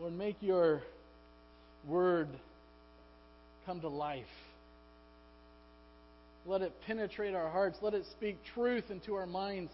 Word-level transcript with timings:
Lord, 0.00 0.16
make 0.16 0.36
your 0.40 0.80
word 1.86 2.28
come 3.66 3.82
to 3.82 3.88
life. 3.88 4.24
Let 6.46 6.62
it 6.62 6.72
penetrate 6.86 7.34
our 7.34 7.50
hearts. 7.50 7.76
Let 7.82 7.92
it 7.92 8.04
speak 8.12 8.38
truth 8.54 8.84
into 8.88 9.14
our 9.14 9.26
minds. 9.26 9.70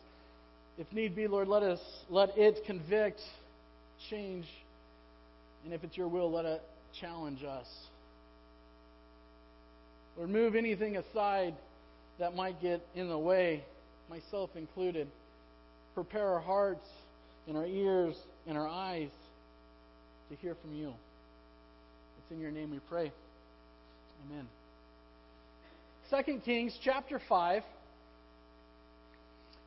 If 0.79 0.93
need 0.93 1.15
be, 1.15 1.29
Lord, 1.29 1.47
let 1.47 1.63
us 1.63 1.79
let 2.11 2.37
it 2.37 2.65
convict, 2.67 3.21
change, 4.11 4.47
and 5.65 5.73
if 5.73 5.85
it's 5.85 5.97
your 5.97 6.09
will, 6.09 6.33
let 6.33 6.45
it 6.45 6.61
challenge 7.01 7.45
us. 7.45 7.67
Lord, 10.17 10.31
move 10.31 10.57
anything 10.57 10.97
aside 10.97 11.55
that 12.19 12.35
might 12.35 12.61
get 12.61 12.81
in 12.97 13.09
the 13.09 13.19
way, 13.19 13.63
myself 14.11 14.51
included. 14.57 15.07
Prepare 15.95 16.27
our 16.27 16.41
hearts 16.41 16.87
and 17.47 17.57
our 17.57 17.67
ears 17.67 18.17
and 18.49 18.59
our 18.59 18.67
eyes 18.67 19.11
to 20.31 20.37
hear 20.37 20.57
from 20.61 20.75
you. 20.75 20.89
It's 22.19 22.33
in 22.33 22.41
your 22.41 22.51
name 22.51 22.71
we 22.71 22.81
pray. 22.89 23.13
Amen. 24.31 24.47
2 26.11 26.41
Kings 26.41 26.77
chapter 26.83 27.21
5 27.29 27.63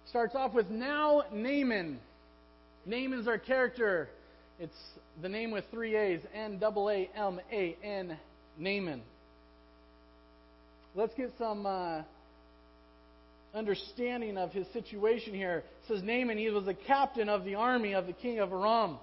starts 0.10 0.36
off 0.36 0.54
with 0.54 0.70
now 0.70 1.24
Naaman. 1.32 2.00
Naaman's 2.86 3.28
our 3.28 3.38
character. 3.38 4.10
It's 4.60 4.76
the 5.22 5.30
name 5.30 5.52
with 5.52 5.66
three 5.72 5.96
A's 5.96 6.22
N 6.34 6.60
A 6.62 6.66
A 6.66 7.10
M 7.16 7.40
A 7.52 7.78
N, 7.84 8.18
Naaman. 8.58 9.02
Let's 10.96 11.14
get 11.14 11.32
some 11.38 11.66
uh, 11.66 12.02
understanding 13.54 14.38
of 14.38 14.52
his 14.52 14.68
situation 14.74 15.34
here. 15.34 15.60
It 15.60 15.88
says 15.88 16.04
Naaman, 16.04 16.38
he 16.38 16.50
was 16.50 16.68
a 16.68 16.74
captain 16.74 17.30
of 17.30 17.46
the 17.46 17.56
army 17.56 17.94
of 17.94 18.08
the 18.08 18.14
king 18.14 18.40
of 18.40 18.52
Aram. 18.52 18.98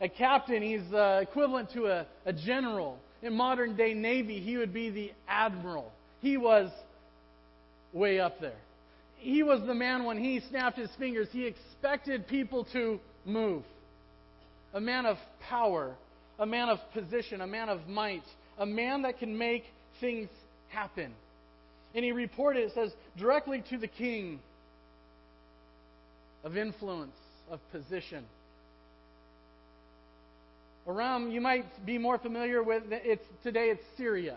A 0.00 0.08
captain, 0.08 0.62
he's 0.62 0.92
uh, 0.92 1.20
equivalent 1.22 1.72
to 1.72 1.86
a, 1.86 2.06
a 2.26 2.32
general. 2.32 2.98
In 3.22 3.34
modern 3.34 3.76
day 3.76 3.94
Navy, 3.94 4.40
he 4.40 4.56
would 4.56 4.72
be 4.74 4.90
the 4.90 5.12
admiral. 5.28 5.90
He 6.20 6.36
was 6.36 6.70
way 7.92 8.20
up 8.20 8.40
there. 8.40 8.58
He 9.18 9.42
was 9.42 9.60
the 9.66 9.74
man 9.74 10.04
when 10.04 10.22
he 10.22 10.40
snapped 10.50 10.76
his 10.76 10.90
fingers, 10.98 11.28
he 11.32 11.46
expected 11.46 12.26
people 12.26 12.66
to 12.72 13.00
move. 13.24 13.62
A 14.74 14.80
man 14.80 15.06
of 15.06 15.16
power, 15.48 15.94
a 16.38 16.44
man 16.44 16.68
of 16.68 16.78
position, 16.92 17.40
a 17.40 17.46
man 17.46 17.68
of 17.68 17.86
might, 17.88 18.24
a 18.58 18.66
man 18.66 19.02
that 19.02 19.18
can 19.18 19.38
make 19.38 19.64
things 20.00 20.28
happen. 20.68 21.14
And 21.94 22.04
he 22.04 22.12
reported, 22.12 22.64
it 22.64 22.72
says, 22.74 22.92
directly 23.16 23.62
to 23.70 23.78
the 23.78 23.86
king 23.86 24.40
of 26.42 26.56
influence, 26.56 27.16
of 27.50 27.60
position. 27.70 28.24
Aram, 30.86 31.30
you 31.30 31.40
might 31.40 31.64
be 31.86 31.96
more 31.98 32.18
familiar 32.18 32.62
with, 32.62 32.82
it's, 32.90 33.24
today 33.42 33.68
it's 33.70 33.82
Syria. 33.96 34.36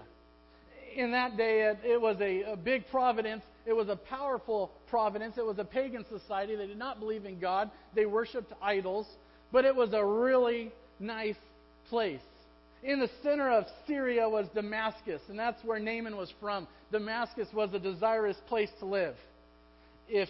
In 0.96 1.12
that 1.12 1.38
day, 1.38 1.62
it, 1.64 1.78
it 1.84 2.02
was 2.02 2.18
a, 2.22 2.54
a 2.54 2.56
big 2.56 2.88
providence. 2.90 3.44
It 3.66 3.74
was 3.74 3.90
a 3.90 3.98
powerful 3.98 4.72
providence. 4.90 5.38
It 5.38 5.46
was 5.46 5.60
a 5.60 5.66
pagan 5.66 6.06
society. 6.10 6.56
They 6.56 6.68
did 6.68 6.80
not 6.80 7.00
believe 7.00 7.26
in 7.26 7.40
God. 7.40 7.70
They 7.94 8.06
worshipped 8.06 8.54
idols. 8.62 9.06
But 9.52 9.66
it 9.66 9.76
was 9.76 9.94
a 9.94 10.04
really 10.04 10.72
nice 11.00 11.36
place. 11.90 12.22
In 12.84 13.00
the 13.00 13.10
center 13.24 13.52
of 13.52 13.66
Syria 13.86 14.30
was 14.30 14.48
Damascus, 14.54 15.22
and 15.30 15.38
that's 15.38 15.62
where 15.64 15.80
Naaman 15.80 16.16
was 16.16 16.32
from. 16.40 16.68
Damascus 16.92 17.48
was 17.54 17.74
a 17.74 17.80
desirous 17.80 18.38
place 18.48 18.70
to 18.80 18.86
live. 18.86 19.16
If 20.08 20.30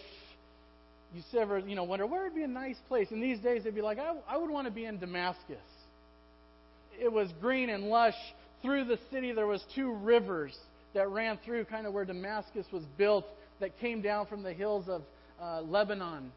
you 1.13 1.21
ever, 1.39 1.59
you 1.59 1.75
know, 1.75 1.83
wonder 1.83 2.05
where 2.05 2.23
would 2.23 2.35
be 2.35 2.43
a 2.43 2.47
nice 2.47 2.77
place, 2.87 3.07
in 3.11 3.21
these 3.21 3.39
days 3.39 3.63
they'd 3.63 3.75
be 3.75 3.81
like, 3.81 3.99
I, 3.99 4.15
I 4.27 4.37
would 4.37 4.49
want 4.49 4.65
to 4.65 4.71
be 4.71 4.85
in 4.85 4.97
Damascus. 4.97 5.57
It 6.99 7.11
was 7.11 7.29
green 7.39 7.69
and 7.69 7.85
lush. 7.85 8.15
Through 8.61 8.85
the 8.85 8.99
city 9.11 9.31
there 9.31 9.47
was 9.47 9.63
two 9.75 9.91
rivers 9.91 10.57
that 10.93 11.09
ran 11.09 11.37
through, 11.45 11.65
kind 11.65 11.85
of 11.85 11.93
where 11.93 12.05
Damascus 12.05 12.65
was 12.71 12.83
built, 12.97 13.25
that 13.59 13.77
came 13.79 14.01
down 14.01 14.27
from 14.27 14.43
the 14.43 14.53
hills 14.53 14.85
of 14.87 15.01
uh, 15.41 15.61
Lebanon. 15.61 16.31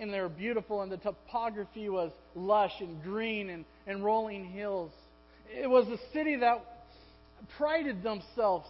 And 0.00 0.12
they 0.12 0.20
were 0.20 0.28
beautiful, 0.28 0.82
and 0.82 0.90
the 0.90 0.96
topography 0.96 1.88
was 1.88 2.10
lush 2.34 2.72
and 2.80 3.02
green 3.02 3.50
and, 3.50 3.64
and 3.86 4.04
rolling 4.04 4.44
hills. 4.44 4.90
It 5.50 5.68
was 5.68 5.86
a 5.88 5.98
city 6.12 6.36
that 6.36 6.64
prided 7.58 8.02
themselves 8.02 8.68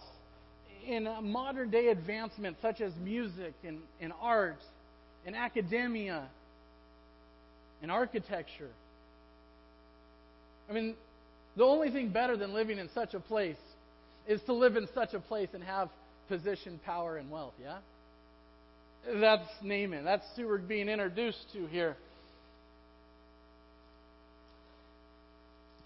in 0.85 1.07
modern 1.21 1.69
day 1.69 1.87
advancements 1.87 2.61
such 2.61 2.81
as 2.81 2.91
music 3.01 3.53
and, 3.63 3.79
and 4.01 4.11
art 4.21 4.59
and 5.25 5.35
academia 5.35 6.27
and 7.81 7.89
architecture. 7.89 8.69
I 10.69 10.73
mean, 10.73 10.95
the 11.55 11.63
only 11.63 11.91
thing 11.91 12.09
better 12.09 12.37
than 12.37 12.53
living 12.53 12.77
in 12.77 12.89
such 12.93 13.13
a 13.13 13.19
place 13.19 13.57
is 14.27 14.41
to 14.43 14.53
live 14.53 14.75
in 14.75 14.87
such 14.93 15.13
a 15.13 15.19
place 15.19 15.49
and 15.53 15.63
have 15.63 15.89
position, 16.27 16.79
power, 16.85 17.17
and 17.17 17.29
wealth, 17.29 17.53
yeah? 17.61 17.77
That's 19.19 19.49
Naaman. 19.61 20.05
That's 20.05 20.25
who 20.35 20.47
we're 20.47 20.59
being 20.59 20.87
introduced 20.87 21.51
to 21.53 21.67
here. 21.67 21.97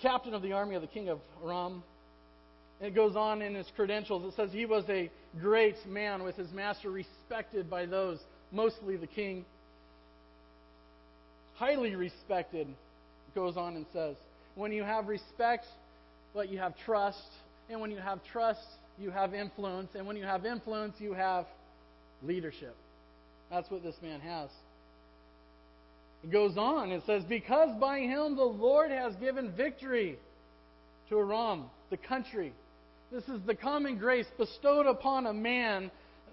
captain 0.01 0.33
of 0.33 0.41
the 0.41 0.53
army 0.53 0.75
of 0.75 0.81
the 0.81 0.87
king 0.87 1.09
of 1.09 1.19
Aram. 1.43 1.83
It 2.79 2.93
goes 2.93 3.15
on 3.15 3.41
in 3.41 3.55
his 3.55 3.67
credentials. 3.75 4.23
It 4.31 4.35
says 4.35 4.51
he 4.51 4.65
was 4.65 4.83
a 4.89 5.09
great 5.39 5.75
man 5.87 6.23
with 6.23 6.35
his 6.35 6.51
master, 6.51 6.91
respected 6.91 7.69
by 7.69 7.85
those, 7.85 8.19
mostly 8.51 8.97
the 8.97 9.07
king. 9.07 9.45
Highly 11.55 11.95
respected, 11.95 12.67
it 12.67 13.35
goes 13.35 13.57
on 13.57 13.75
and 13.75 13.85
says. 13.91 14.15
When 14.57 14.71
you 14.71 14.83
have 14.83 15.07
respect, 15.07 15.65
but 16.33 16.49
you 16.49 16.57
have 16.57 16.73
trust. 16.83 17.21
And 17.69 17.79
when 17.79 17.91
you 17.91 17.99
have 17.99 18.19
trust, 18.31 18.65
you 18.97 19.11
have 19.11 19.35
influence. 19.35 19.89
And 19.93 20.07
when 20.07 20.17
you 20.17 20.23
have 20.23 20.45
influence, 20.45 20.95
you 20.99 21.13
have 21.13 21.45
leadership. 22.23 22.75
That's 23.51 23.69
what 23.69 23.83
this 23.83 23.95
man 24.01 24.19
has. 24.19 24.49
It 26.23 26.31
goes 26.31 26.57
on. 26.57 26.91
It 26.91 27.03
says, 27.05 27.23
Because 27.23 27.69
by 27.79 27.99
him 27.99 28.35
the 28.35 28.43
Lord 28.43 28.89
has 28.89 29.15
given 29.17 29.51
victory 29.55 30.17
to 31.09 31.19
Aram, 31.19 31.65
the 31.91 31.97
country. 31.97 32.51
This 33.11 33.23
is 33.25 33.39
the 33.45 33.55
common 33.55 33.99
grace 33.99 34.25
bestowed 34.39 34.87
upon 34.87 35.27
a 35.27 35.33
man 35.33 35.91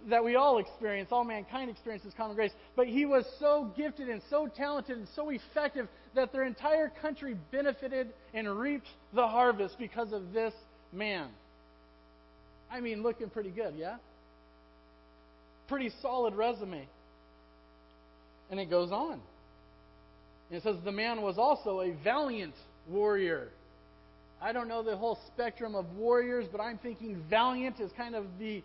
that 0.08 0.24
we 0.24 0.36
all 0.36 0.58
experience. 0.58 1.10
All 1.12 1.24
mankind 1.24 1.70
experiences 1.70 2.12
common 2.16 2.36
grace. 2.36 2.52
But 2.76 2.86
he 2.86 3.06
was 3.06 3.24
so 3.38 3.72
gifted 3.76 4.08
and 4.08 4.22
so 4.30 4.46
talented 4.46 4.98
and 4.98 5.08
so 5.14 5.30
effective 5.30 5.88
that 6.14 6.32
their 6.32 6.44
entire 6.44 6.90
country 7.00 7.36
benefited 7.50 8.08
and 8.32 8.58
reaped 8.58 8.88
the 9.12 9.26
harvest 9.26 9.78
because 9.78 10.12
of 10.12 10.32
this 10.32 10.54
man. 10.92 11.28
I 12.70 12.80
mean, 12.80 13.02
looking 13.02 13.30
pretty 13.30 13.50
good, 13.50 13.74
yeah? 13.76 13.96
Pretty 15.68 15.90
solid 16.02 16.34
resume. 16.34 16.86
And 18.50 18.60
it 18.60 18.68
goes 18.68 18.92
on. 18.92 19.20
And 20.50 20.58
it 20.58 20.62
says 20.62 20.76
the 20.84 20.92
man 20.92 21.22
was 21.22 21.38
also 21.38 21.80
a 21.80 21.92
valiant 22.04 22.54
warrior. 22.88 23.48
I 24.42 24.52
don't 24.52 24.68
know 24.68 24.82
the 24.82 24.96
whole 24.96 25.18
spectrum 25.28 25.74
of 25.74 25.96
warriors, 25.96 26.46
but 26.50 26.60
I'm 26.60 26.78
thinking 26.78 27.22
valiant 27.30 27.80
is 27.80 27.90
kind 27.96 28.14
of 28.14 28.26
the 28.38 28.62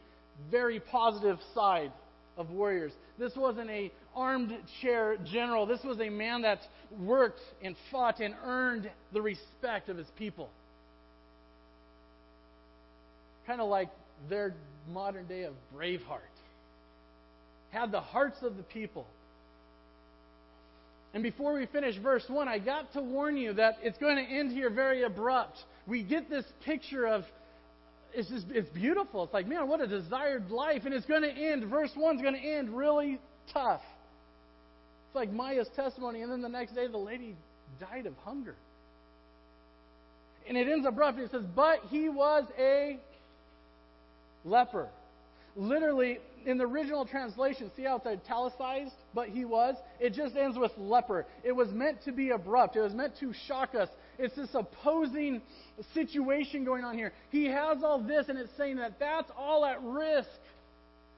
very 0.51 0.79
positive 0.79 1.37
side 1.53 1.91
of 2.37 2.49
warriors. 2.51 2.91
This 3.17 3.35
wasn't 3.35 3.69
a 3.69 3.91
armed 4.15 4.57
chair 4.81 5.17
general. 5.31 5.65
This 5.65 5.83
was 5.83 5.99
a 5.99 6.09
man 6.09 6.41
that 6.43 6.59
worked 6.99 7.41
and 7.61 7.75
fought 7.91 8.19
and 8.19 8.33
earned 8.43 8.89
the 9.13 9.21
respect 9.21 9.89
of 9.89 9.97
his 9.97 10.07
people. 10.17 10.49
Kind 13.45 13.61
of 13.61 13.69
like 13.69 13.89
their 14.29 14.53
modern 14.91 15.27
day 15.27 15.43
of 15.43 15.53
Braveheart. 15.75 16.19
Had 17.71 17.91
the 17.91 18.01
hearts 18.01 18.37
of 18.41 18.57
the 18.57 18.63
people. 18.63 19.05
And 21.13 21.23
before 21.23 21.53
we 21.53 21.65
finish 21.65 21.97
verse 21.97 22.23
1, 22.27 22.47
I 22.47 22.59
got 22.59 22.93
to 22.93 23.01
warn 23.01 23.35
you 23.35 23.53
that 23.53 23.77
it's 23.81 23.97
going 23.97 24.15
to 24.15 24.21
end 24.21 24.51
here 24.51 24.69
very 24.69 25.03
abrupt. 25.03 25.57
We 25.87 26.03
get 26.03 26.29
this 26.29 26.45
picture 26.63 27.07
of 27.07 27.23
it's 28.13 28.29
just 28.29 28.45
it's 28.49 28.69
beautiful. 28.69 29.23
It's 29.23 29.33
like, 29.33 29.47
man, 29.47 29.67
what 29.67 29.81
a 29.81 29.87
desired 29.87 30.49
life. 30.49 30.83
And 30.85 30.93
it's 30.93 31.05
going 31.05 31.21
to 31.21 31.31
end, 31.31 31.69
verse 31.69 31.91
1 31.95 32.15
is 32.15 32.21
going 32.21 32.35
to 32.35 32.39
end 32.39 32.75
really 32.75 33.19
tough. 33.53 33.81
It's 35.07 35.15
like 35.15 35.31
Maya's 35.31 35.69
testimony, 35.75 36.21
and 36.21 36.31
then 36.31 36.41
the 36.41 36.49
next 36.49 36.73
day 36.73 36.87
the 36.87 36.97
lady 36.97 37.35
died 37.79 38.05
of 38.05 38.13
hunger. 38.23 38.55
And 40.47 40.57
it 40.57 40.67
ends 40.67 40.85
abruptly. 40.87 41.23
It 41.23 41.31
says, 41.31 41.45
But 41.55 41.79
he 41.89 42.09
was 42.09 42.45
a 42.57 42.97
leper. 44.45 44.89
Literally, 45.55 46.19
in 46.45 46.57
the 46.57 46.63
original 46.63 47.05
translation, 47.05 47.71
see 47.75 47.83
how 47.83 47.97
it's 47.97 48.07
italicized? 48.07 48.93
But 49.13 49.29
he 49.29 49.45
was. 49.45 49.75
It 49.99 50.13
just 50.13 50.35
ends 50.35 50.57
with 50.57 50.71
leper. 50.77 51.25
It 51.43 51.51
was 51.51 51.69
meant 51.69 52.03
to 52.05 52.11
be 52.11 52.29
abrupt. 52.29 52.75
It 52.75 52.81
was 52.81 52.93
meant 52.93 53.13
to 53.19 53.33
shock 53.47 53.75
us. 53.75 53.89
It's 54.19 54.35
this 54.35 54.49
opposing 54.53 55.41
situation 55.93 56.65
going 56.65 56.83
on 56.83 56.97
here. 56.97 57.13
He 57.31 57.45
has 57.45 57.81
all 57.83 57.99
this, 57.99 58.27
and 58.27 58.37
it's 58.37 58.51
saying 58.57 58.75
that 58.75 58.99
that's 58.99 59.31
all 59.37 59.65
at 59.65 59.81
risk. 59.81 60.27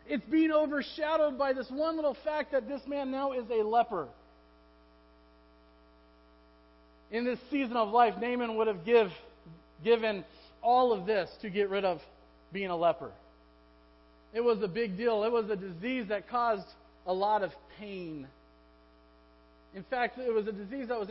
It's 0.08 0.24
being 0.26 0.52
overshadowed 0.52 1.38
by 1.38 1.54
this 1.54 1.66
one 1.70 1.96
little 1.96 2.16
fact 2.24 2.52
that 2.52 2.68
this 2.68 2.82
man 2.86 3.10
now 3.10 3.32
is 3.32 3.46
a 3.50 3.64
leper. 3.64 4.08
In 7.12 7.26
this 7.26 7.40
season 7.50 7.76
of 7.76 7.90
life, 7.90 8.14
Naaman 8.22 8.56
would 8.58 8.68
have 8.68 8.86
give, 8.86 9.10
given 9.84 10.24
all 10.62 10.94
of 10.94 11.08
this 11.08 11.30
to 11.42 11.50
get 11.50 11.70
rid 11.72 11.84
of 11.84 12.00
being 12.54 12.70
a 12.70 12.76
leper. 12.76 13.12
It 14.32 14.42
was 14.42 14.62
a 14.62 14.68
big 14.68 14.96
deal. 14.96 15.24
It 15.24 15.32
was 15.32 15.50
a 15.50 15.56
disease 15.56 16.06
that 16.10 16.30
caused 16.30 16.68
a 17.08 17.14
lot 17.14 17.42
of 17.44 17.52
pain. 17.80 18.28
In 19.74 19.84
fact, 19.84 20.20
it 20.20 20.34
was 20.34 20.48
a 20.48 20.52
disease 20.52 20.88
that 20.90 21.00
was 21.00 21.10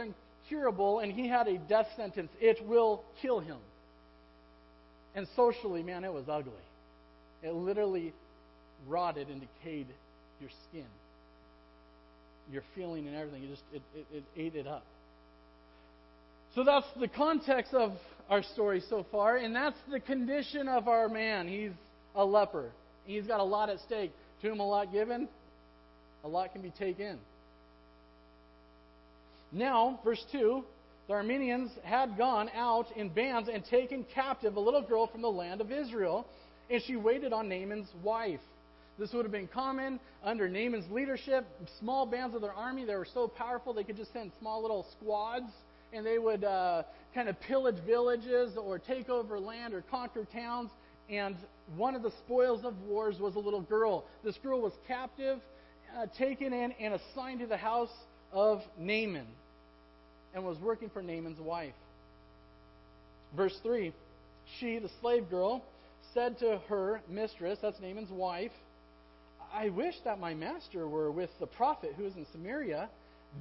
and 0.51 1.13
he 1.13 1.29
had 1.29 1.49
a 1.49 1.59
death 1.59 1.87
sentence. 1.97 2.31
It 2.41 2.67
will 2.67 3.03
kill 3.23 3.41
him. 3.41 3.59
And 5.15 5.27
socially, 5.37 5.83
man, 5.83 6.05
it 6.05 6.13
was 6.13 6.25
ugly. 6.29 6.53
It 7.43 7.53
literally 7.53 8.13
rotted 8.89 9.29
and 9.29 9.41
decayed 9.41 9.87
your 10.41 10.51
skin, 10.69 10.87
your 12.53 12.63
feeling, 12.75 13.07
and 13.07 13.17
everything. 13.17 13.45
It 13.45 13.51
just 13.51 13.63
it, 13.73 13.83
it, 13.95 14.07
it 14.17 14.25
ate 14.37 14.55
it 14.55 14.67
up. 14.67 14.85
So 16.55 16.65
that's 16.65 16.87
the 16.99 17.09
context 17.09 17.75
of 17.75 17.93
our 18.29 18.43
story 18.43 18.83
so 18.89 19.07
far, 19.11 19.37
and 19.37 19.55
that's 19.55 19.79
the 19.91 20.01
condition 20.01 20.69
of 20.69 20.89
our 20.89 21.09
man. 21.09 21.49
He's 21.49 21.73
a 22.15 22.25
leper. 22.25 22.71
He's 23.05 23.27
got 23.27 23.41
a 23.41 23.45
lot 23.45 23.71
at 23.71 23.79
stake. 23.81 24.13
To 24.43 24.51
him, 24.51 24.61
a 24.61 24.67
lot 24.67 24.93
given, 24.93 25.29
a 26.25 26.29
lot 26.29 26.53
can 26.53 26.63
be 26.63 26.71
taken. 26.71 27.19
Now, 29.53 30.01
verse 30.05 30.25
2 30.33 30.65
the 31.09 31.17
Arameans 31.17 31.71
had 31.83 32.17
gone 32.17 32.49
out 32.55 32.87
in 32.95 33.09
bands 33.09 33.49
and 33.53 33.65
taken 33.65 34.07
captive 34.15 34.55
a 34.55 34.61
little 34.61 34.81
girl 34.81 35.09
from 35.09 35.23
the 35.23 35.31
land 35.31 35.61
of 35.61 35.73
Israel, 35.73 36.25
and 36.71 36.81
she 36.87 36.95
waited 36.95 37.33
on 37.33 37.49
Naaman's 37.49 37.89
wife. 38.05 38.39
This 38.97 39.13
would 39.13 39.25
have 39.25 39.33
been 39.33 39.49
common 39.49 39.99
under 40.23 40.49
Naaman's 40.49 40.89
leadership. 40.89 41.45
Small 41.81 42.07
bands 42.07 42.37
of 42.37 42.43
their 42.43 42.53
army, 42.53 42.85
they 42.85 42.95
were 42.95 43.09
so 43.13 43.27
powerful 43.27 43.75
they 43.75 43.83
could 43.83 43.97
just 43.97 44.13
send 44.13 44.31
small 44.39 44.63
little 44.63 44.87
squads, 44.93 45.51
and 45.93 46.07
they 46.07 46.19
would 46.19 46.45
uh, 46.45 46.85
kind 47.13 47.29
of 47.29 47.41
pillage 47.41 47.83
villages 47.85 48.57
or 48.57 48.79
take 48.79 49.09
over 49.09 49.41
land 49.41 49.75
or 49.75 49.83
conquer 49.91 50.25
towns. 50.33 50.71
And 51.09 51.35
one 51.77 51.97
of 51.97 52.05
the 52.05 52.13
spoils 52.25 52.65
of 52.65 52.81
wars 52.83 53.19
was 53.19 53.35
a 53.35 53.41
little 53.41 53.63
girl. 53.63 54.05
This 54.23 54.37
girl 54.45 54.61
was 54.61 54.75
captive, 54.87 55.41
uh, 55.99 56.07
taken 56.17 56.53
in, 56.53 56.71
and 56.73 56.95
assigned 56.95 57.41
to 57.41 57.49
the 57.49 57.57
house 57.57 57.91
of 58.33 58.63
Naaman 58.79 59.27
and 60.35 60.45
was 60.45 60.59
working 60.59 60.91
for 60.91 61.03
Naaman's 61.03 61.41
wife. 61.41 61.75
Verse 63.37 63.57
3 63.63 63.93
She, 64.59 64.79
the 64.79 64.91
slave 65.01 65.29
girl, 65.31 65.63
said 66.15 66.39
to 66.41 66.61
her 66.69 67.01
mistress, 67.09 67.59
that's 67.63 67.81
Naaman's 67.81 68.11
wife, 68.11 68.53
I 69.53 69.69
wish 69.71 69.95
that 70.05 70.21
my 70.21 70.35
master 70.35 70.87
were 70.87 71.11
with 71.11 71.31
the 71.41 71.47
prophet 71.47 71.95
who 71.97 72.07
is 72.07 72.15
in 72.17 72.27
Samaria, 72.33 72.89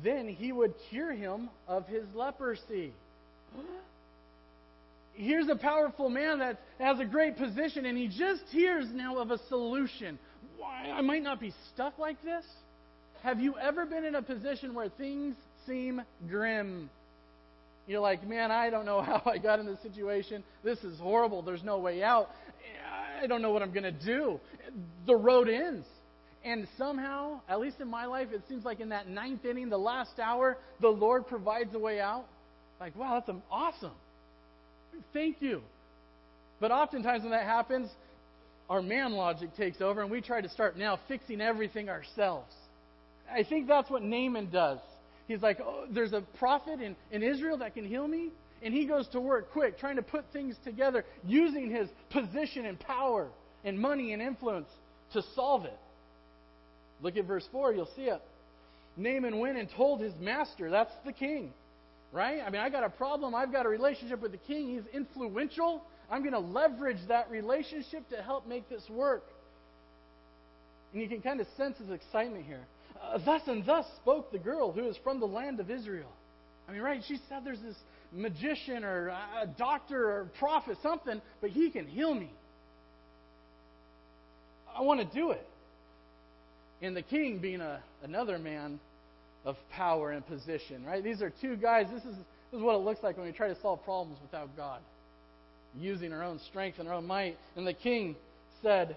then 0.04 0.28
he 0.28 0.52
would 0.52 0.74
cure 0.90 1.14
him 1.14 1.50
of 1.68 1.88
his 1.88 2.06
leprosy. 2.16 2.94
Here's 5.14 5.50
a 5.50 5.56
powerful 5.56 6.10
man 6.10 6.40
that 6.40 6.60
has 6.80 7.00
a 7.00 7.06
great 7.06 7.38
position, 7.38 7.86
and 7.86 7.98
he 7.98 8.08
just 8.08 8.44
hears 8.52 8.88
now 8.94 9.18
of 9.18 9.32
a 9.32 9.38
solution. 9.50 10.18
Why, 10.58 10.92
I 10.92 11.02
might 11.02 11.24
not 11.24 11.40
be 11.40 11.54
stuck 11.74 12.00
like 12.00 12.24
this. 12.24 12.46
Have 13.24 13.40
you 13.40 13.58
ever 13.58 13.86
been 13.86 14.06
in 14.06 14.16
a 14.16 14.22
position 14.22 14.74
where 14.74 14.90
things 14.90 15.36
seem 15.70 16.02
grim. 16.28 16.90
You're 17.88 18.02
like, 18.02 18.28
man, 18.28 18.52
I 18.52 18.70
don't 18.70 18.86
know 18.86 19.02
how 19.02 19.22
I 19.26 19.38
got 19.38 19.60
in 19.60 19.66
this 19.66 19.82
situation. 19.82 20.44
This 20.64 20.80
is 20.80 21.00
horrible. 21.00 21.42
There's 21.42 21.64
no 21.64 21.78
way 21.78 22.04
out. 22.04 22.30
I 23.22 23.28
don't 23.28 23.42
know 23.42 23.52
what 23.52 23.62
I'm 23.62 23.72
going 23.72 23.84
to 23.84 23.92
do. 23.92 24.40
The 25.06 25.16
road 25.16 25.50
ends. 25.50 25.86
And 26.44 26.68
somehow, 26.78 27.42
at 27.50 27.60
least 27.60 27.82
in 27.82 27.90
my 27.90 28.06
life, 28.06 28.30
it 28.32 28.42
seems 28.48 28.64
like 28.64 28.80
in 28.80 28.90
that 28.90 29.10
ninth 29.10 29.44
inning, 29.44 29.70
the 29.70 29.78
last 29.78 30.20
hour, 30.20 30.58
the 30.80 30.88
Lord 30.88 31.28
provides 31.28 31.74
a 31.76 31.80
way 31.80 32.00
out. 32.00 32.26
Like, 32.80 32.96
wow, 32.96 33.22
that's 33.26 33.38
awesome. 33.52 33.92
Thank 35.12 35.42
you. 35.42 35.62
But 36.62 36.72
oftentimes 36.72 37.24
when 37.24 37.32
that 37.32 37.44
happens, 37.44 37.90
our 38.70 38.82
man 38.82 39.12
logic 39.12 39.56
takes 39.58 39.82
over 39.82 40.02
and 40.02 40.10
we 40.10 40.22
try 40.22 40.40
to 40.40 40.50
start 40.50 40.78
now 40.78 40.98
fixing 41.10 41.42
everything 41.42 41.90
ourselves. 41.90 42.54
I 43.32 43.44
think 43.44 43.68
that's 43.68 43.90
what 43.90 44.04
Naaman 44.04 44.50
does. 44.50 44.80
He's 45.28 45.42
like, 45.42 45.60
oh, 45.62 45.86
there's 45.92 46.14
a 46.14 46.22
prophet 46.40 46.82
in, 46.82 46.96
in 47.12 47.22
Israel 47.22 47.58
that 47.60 47.76
can 47.76 47.86
heal 47.86 48.08
me. 48.08 48.30
And 48.62 48.74
he 48.74 48.86
goes 48.86 49.08
to 49.10 49.22
work 49.22 49.52
quick, 49.52 49.78
trying 49.78 49.96
to 49.96 50.02
put 50.02 50.26
things 50.34 50.56
together, 50.66 51.06
using 51.26 51.70
his 51.70 51.88
position 52.10 52.66
and 52.66 52.80
power 52.80 53.30
and 53.64 53.80
money 53.80 54.12
and 54.12 54.22
influence 54.22 54.68
to 55.14 55.22
solve 55.36 55.66
it. 55.66 55.78
Look 57.02 57.16
at 57.16 57.26
verse 57.26 57.48
4, 57.52 57.74
you'll 57.74 57.90
see 57.96 58.04
it. 58.04 58.22
Naaman 58.98 59.40
went 59.40 59.58
and 59.58 59.70
told 59.78 60.02
his 60.02 60.14
master, 60.20 60.70
that's 60.70 60.92
the 61.06 61.14
king, 61.14 61.54
right? 62.12 62.42
I 62.46 62.50
mean, 62.50 62.62
I 62.62 62.70
got 62.70 62.84
a 62.84 62.90
problem. 62.90 63.34
I've 63.34 63.52
got 63.52 63.66
a 63.66 63.70
relationship 63.70 64.22
with 64.22 64.34
the 64.34 64.38
king. 64.40 64.76
He's 64.76 64.94
influential. 64.94 65.82
I'm 66.12 66.22
going 66.22 66.34
to 66.34 66.40
leverage 66.40 66.98
that 67.08 67.30
relationship 67.30 68.10
to 68.10 68.22
help 68.22 68.48
make 68.48 68.68
this 68.68 68.84
work. 68.90 69.24
And 70.92 71.02
you 71.02 71.08
can 71.08 71.22
kind 71.22 71.40
of 71.40 71.48
sense 71.56 71.78
his 71.78 71.92
excitement 71.92 72.46
here. 72.46 72.66
Thus 73.26 73.42
and 73.48 73.66
thus 73.66 73.86
spoke 73.98 74.32
the 74.32 74.40
girl 74.40 74.72
who 74.72 74.88
is 74.88 74.98
from 75.04 75.20
the 75.20 75.26
land 75.26 75.60
of 75.60 75.70
Israel. 75.70 76.12
I 76.68 76.72
mean, 76.72 76.82
right? 76.82 77.02
She 77.08 77.18
said 77.30 77.40
there's 77.44 77.62
this 77.62 77.76
magician 78.12 78.84
or 78.84 79.10
a 79.10 79.48
doctor 79.58 80.10
or 80.10 80.30
prophet, 80.40 80.78
something, 80.84 81.22
but 81.42 81.50
he 81.50 81.70
can 81.70 81.88
heal 81.88 82.14
me. 82.14 82.32
I 84.78 84.82
want 84.82 85.00
to 85.00 85.16
do 85.16 85.32
it. 85.32 85.46
And 86.82 86.96
the 86.96 87.02
king 87.02 87.40
being 87.40 87.62
a, 87.62 87.82
another 88.04 88.38
man 88.38 88.80
of 89.46 89.58
power 89.72 90.12
and 90.12 90.26
position, 90.26 90.86
right? 90.86 91.04
These 91.04 91.22
are 91.22 91.32
two 91.42 91.56
guys. 91.56 91.88
This 91.92 92.04
is, 92.04 92.16
this 92.52 92.60
is 92.60 92.62
what 92.62 92.76
it 92.76 92.84
looks 92.84 93.02
like 93.04 93.18
when 93.18 93.26
we 93.26 93.32
try 93.32 93.48
to 93.48 93.60
solve 93.62 93.84
problems 93.84 94.20
without 94.22 94.56
God, 94.56 94.80
using 95.78 96.14
our 96.14 96.24
own 96.24 96.40
strength 96.50 96.80
and 96.80 96.88
our 96.88 96.96
own 96.96 97.08
might. 97.08 97.38
And 97.56 97.66
the 97.66 97.74
king 97.74 98.16
said, 98.62 98.96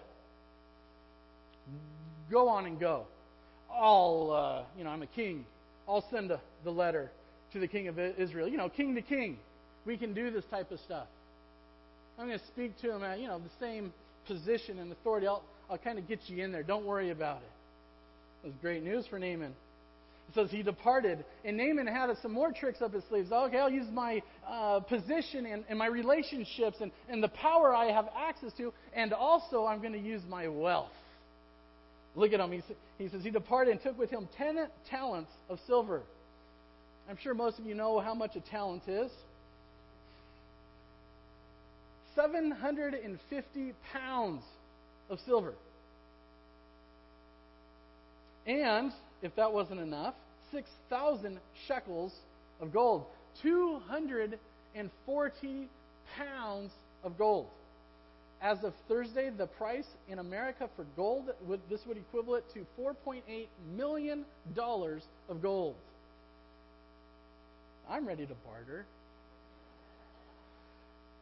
Go 2.31 2.49
on 2.49 2.67
and 2.67 2.79
go. 2.79 3.07
I'll, 3.75 4.31
uh, 4.33 4.79
you 4.79 4.85
know, 4.85 4.91
I'm 4.91 5.03
a 5.03 5.07
king. 5.07 5.45
I'll 5.89 6.05
send 6.11 6.31
a, 6.31 6.41
the 6.65 6.71
letter 6.71 7.11
to 7.53 7.61
the 7.61 7.69
king 7.69 7.89
of 7.89 7.99
Israel. 7.99 8.49
You 8.49 8.57
know, 8.57 8.69
king 8.69 8.95
to 8.95 9.03
king. 9.03 9.39
We 9.85 9.97
can 9.97 10.15
do 10.15 10.31
this 10.31 10.45
type 10.51 10.71
of 10.71 10.79
stuff. 10.81 11.07
I'm 12.19 12.27
going 12.27 12.39
to 12.39 12.47
speak 12.47 12.79
to 12.83 12.95
him 12.95 13.03
at, 13.03 13.19
you 13.19 13.27
know, 13.27 13.39
the 13.39 13.51
same 13.59 13.93
position 14.27 14.79
and 14.79 14.93
authority. 14.93 15.27
I'll, 15.27 15.43
I'll 15.71 15.79
kind 15.79 15.99
of 15.99 16.07
get 16.07 16.21
you 16.27 16.43
in 16.45 16.53
there. 16.53 16.63
Don't 16.63 16.87
worry 16.87 17.11
about 17.11 17.39
it. 17.39 18.45
It 18.45 18.49
was 18.49 18.57
great 18.61 18.83
news 18.83 19.07
for 19.09 19.19
Naaman. 19.19 19.55
It 20.29 20.35
says 20.35 20.51
he 20.51 20.63
departed, 20.63 21.25
and 21.45 21.57
Naaman 21.57 21.87
had 21.87 22.09
some 22.23 22.33
more 22.33 22.53
tricks 22.53 22.81
up 22.81 22.95
his 22.95 23.05
sleeves. 23.09 23.31
Okay, 23.31 23.59
I'll 23.59 23.71
use 23.71 23.89
my 23.93 24.23
uh, 24.49 24.81
position 24.81 25.45
and, 25.47 25.65
and 25.69 25.79
my 25.79 25.87
relationships 25.87 26.79
and, 26.81 26.91
and 27.09 27.23
the 27.23 27.29
power 27.29 27.75
I 27.75 27.93
have 27.93 28.09
access 28.17 28.53
to, 28.57 28.73
and 28.95 29.13
also 29.13 29.67
I'm 29.67 29.81
going 29.81 29.93
to 29.93 29.99
use 29.99 30.23
my 30.29 30.49
wealth. 30.49 30.91
Look 32.15 32.33
at 32.33 32.41
him. 32.41 32.63
He, 32.99 33.09
says, 33.09 33.23
He 33.23 33.31
departed 33.31 33.73
and 33.73 33.83
took 33.83 33.99
with 33.99 34.11
him 34.11 34.29
ten 34.37 34.69
talents 34.91 35.31
of 35.49 35.59
silver. 35.67 36.03
I'm 37.09 37.17
sure 37.23 37.33
most 37.35 37.59
of 37.59 37.67
you 37.67 37.75
know 37.75 37.99
how 38.01 38.15
much 38.15 38.37
a 38.37 38.41
talent 38.41 38.83
is. 38.87 39.11
750 42.15 43.73
pounds 43.93 44.43
of 45.09 45.19
silver. 45.27 45.55
And, 48.47 48.93
if 49.23 49.35
that 49.37 49.53
wasn't 49.53 49.81
enough, 49.81 50.15
6,000 50.53 51.39
shekels 51.67 52.13
of 52.61 52.73
gold. 52.73 53.07
240 53.43 55.69
pounds 56.17 56.71
of 57.03 57.17
gold 57.17 57.47
as 58.43 58.63
of 58.65 58.75
Thursday, 58.89 59.31
the 59.31 59.47
price 59.47 59.87
in 60.09 60.19
America 60.19 60.69
for 60.75 60.85
gold, 60.97 61.31
this 61.71 61.81
would 61.87 61.97
equivalent 61.97 62.45
to 62.55 62.67
$4.8 62.79 63.47
million 63.77 64.25
of 64.57 65.43
gold. 65.43 65.77
I'm 67.89 68.07
ready 68.07 68.27
to 68.27 68.35
barter. 68.45 68.85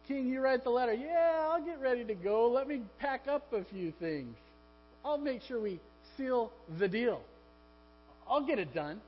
King, 0.09 0.29
you 0.29 0.41
write 0.41 0.65
the 0.65 0.71
letter. 0.71 0.95
Yeah, 0.95 1.49
I'll 1.51 1.65
get 1.65 1.81
ready 1.81 2.05
to 2.05 2.15
go. 2.15 2.51
Let 2.51 2.67
me 2.67 2.81
pack 2.99 3.29
up 3.29 3.53
a 3.53 3.65
few 3.65 3.93
things. 4.01 4.35
I'll 5.05 5.19
make 5.19 5.43
sure 5.43 5.61
we 5.61 5.79
seal 6.17 6.51
the 6.79 6.89
deal. 6.89 7.21
I'll 8.29 8.47
get 8.47 8.59
it 8.59 8.75
done. 8.75 9.01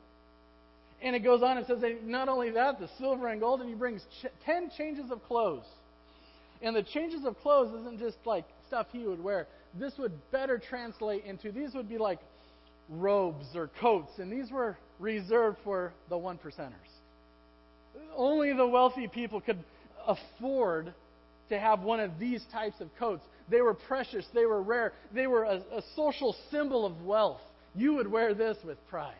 And 1.00 1.16
it 1.16 1.20
goes 1.20 1.42
on 1.42 1.56
and 1.56 1.66
says 1.66 1.82
not 2.04 2.28
only 2.28 2.50
that, 2.50 2.78
the 2.78 2.88
silver 2.98 3.28
and 3.28 3.40
gold, 3.40 3.60
and 3.60 3.68
he 3.68 3.74
brings 3.74 4.02
ch- 4.20 4.26
10 4.44 4.70
changes 4.76 5.10
of 5.10 5.24
clothes. 5.24 5.64
And 6.62 6.76
the 6.76 6.82
changes 6.82 7.24
of 7.24 7.38
clothes 7.40 7.74
isn't 7.80 7.98
just 7.98 8.16
like 8.24 8.44
stuff 8.68 8.86
he 8.92 9.00
would 9.00 9.22
wear. 9.22 9.46
This 9.78 9.94
would 9.98 10.12
better 10.30 10.58
translate 10.58 11.24
into 11.24 11.50
these 11.50 11.74
would 11.74 11.88
be 11.88 11.98
like 11.98 12.20
robes 12.88 13.46
or 13.54 13.70
coats, 13.80 14.12
and 14.18 14.30
these 14.30 14.50
were 14.50 14.76
reserved 14.98 15.58
for 15.64 15.92
the 16.08 16.16
one 16.16 16.38
percenters. 16.38 16.72
Only 18.16 18.52
the 18.52 18.66
wealthy 18.66 19.08
people 19.08 19.40
could 19.40 19.58
afford 20.06 20.92
to 21.48 21.58
have 21.58 21.80
one 21.80 22.00
of 22.00 22.18
these 22.18 22.44
types 22.52 22.80
of 22.80 22.88
coats. 22.98 23.22
They 23.50 23.60
were 23.60 23.74
precious, 23.74 24.24
they 24.32 24.46
were 24.46 24.62
rare, 24.62 24.92
they 25.12 25.26
were 25.26 25.44
a, 25.44 25.56
a 25.72 25.82
social 25.96 26.34
symbol 26.50 26.86
of 26.86 27.02
wealth. 27.02 27.40
You 27.74 27.94
would 27.94 28.10
wear 28.10 28.34
this 28.34 28.56
with 28.64 28.78
pride. 28.88 29.14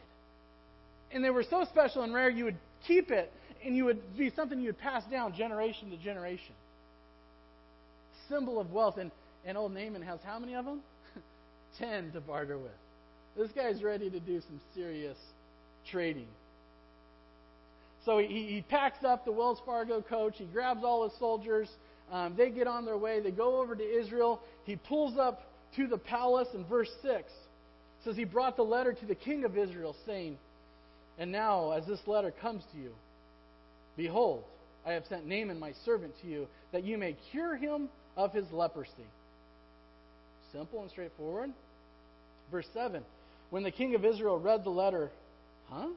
And 1.13 1.25
they 1.25 1.31
were 1.31 1.45
so 1.49 1.65
special 1.65 2.03
and 2.03 2.15
rare, 2.15 2.31
you 2.31 2.45
would 2.45 2.59
keep 2.87 3.11
it 3.11 3.33
and 3.65 3.77
you 3.77 3.85
would 3.85 4.17
be 4.17 4.31
something 4.35 4.59
you 4.59 4.67
would 4.67 4.79
pass 4.79 5.05
down 5.11 5.35
generation 5.35 5.91
to 5.91 5.97
generation. 5.97 6.55
Symbol 8.33 8.61
of 8.61 8.73
wealth. 8.73 8.97
And, 8.97 9.11
and 9.45 9.59
old 9.59 9.75
Naaman 9.75 10.03
has 10.03 10.21
how 10.25 10.39
many 10.39 10.55
of 10.55 10.65
them? 10.65 10.81
Ten 11.79 12.11
to 12.13 12.21
barter 12.21 12.59
with. 12.59 12.73
This 13.37 13.51
guy's 13.53 13.83
ready 13.83 14.11
to 14.11 14.21
do 14.21 14.41
some 14.41 14.61
serious 14.75 15.17
trading. 15.91 16.29
So 18.05 18.19
he, 18.19 18.27
he 18.27 18.65
packs 18.69 19.05
up 19.05 19.25
the 19.25 19.33
Wells 19.33 19.59
Fargo 19.65 20.03
coach. 20.03 20.35
He 20.37 20.45
grabs 20.45 20.83
all 20.85 21.09
his 21.09 21.19
soldiers. 21.19 21.69
Um, 22.11 22.35
they 22.37 22.51
get 22.51 22.67
on 22.67 22.85
their 22.85 22.99
way. 22.99 23.21
They 23.21 23.31
go 23.31 23.61
over 23.61 23.75
to 23.75 23.83
Israel. 23.83 24.41
He 24.65 24.77
pulls 24.77 25.17
up 25.19 25.43
to 25.77 25.87
the 25.87 25.99
palace 25.99 26.49
in 26.55 26.65
verse 26.67 26.91
6. 27.03 27.33
says 28.05 28.17
he 28.17 28.25
brought 28.25 28.57
the 28.57 28.65
letter 28.65 28.93
to 28.93 29.07
the 29.07 29.15
king 29.15 29.45
of 29.45 29.57
Israel, 29.57 29.97
saying, 30.05 30.37
And 31.19 31.33
now, 31.33 31.73
as 31.73 31.87
this 31.87 32.01
letter 32.07 32.31
comes 32.31 32.63
to 32.73 32.79
you, 32.79 32.91
behold, 33.97 34.45
I 34.85 34.93
have 34.93 35.05
sent 35.09 35.27
Naaman 35.27 35.59
my 35.59 35.73
servant 35.85 36.13
to 36.23 36.27
you, 36.27 36.49
that 36.73 36.85
you 36.85 36.99
may 36.99 37.17
cure 37.31 37.57
him 37.57 37.89
of 38.17 38.33
his 38.33 38.51
leprosy. 38.53 38.93
Simple 40.53 40.83
and 40.83 40.91
straightforward. 40.91 41.51
Verse 42.51 42.67
7 42.75 43.03
When 43.51 43.63
the 43.63 43.71
king 43.71 43.95
of 43.95 44.05
Israel 44.05 44.39
read 44.39 44.65
the 44.65 44.71
letter, 44.71 45.11
huh? 45.71 45.89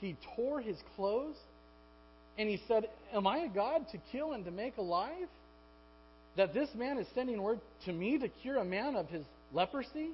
He 0.00 0.16
tore 0.36 0.60
his 0.60 0.76
clothes 0.96 1.36
and 2.36 2.48
he 2.48 2.60
said, 2.68 2.88
Am 3.12 3.26
I 3.26 3.38
a 3.38 3.48
God 3.48 3.86
to 3.92 3.98
kill 4.12 4.32
and 4.32 4.44
to 4.44 4.50
make 4.50 4.76
alive? 4.76 5.28
That 6.36 6.52
this 6.52 6.68
man 6.74 6.98
is 6.98 7.06
sending 7.14 7.40
word 7.40 7.60
to 7.84 7.92
me 7.92 8.18
to 8.18 8.28
cure 8.28 8.56
a 8.56 8.64
man 8.64 8.96
of 8.96 9.08
his 9.08 9.24
leprosy? 9.52 10.10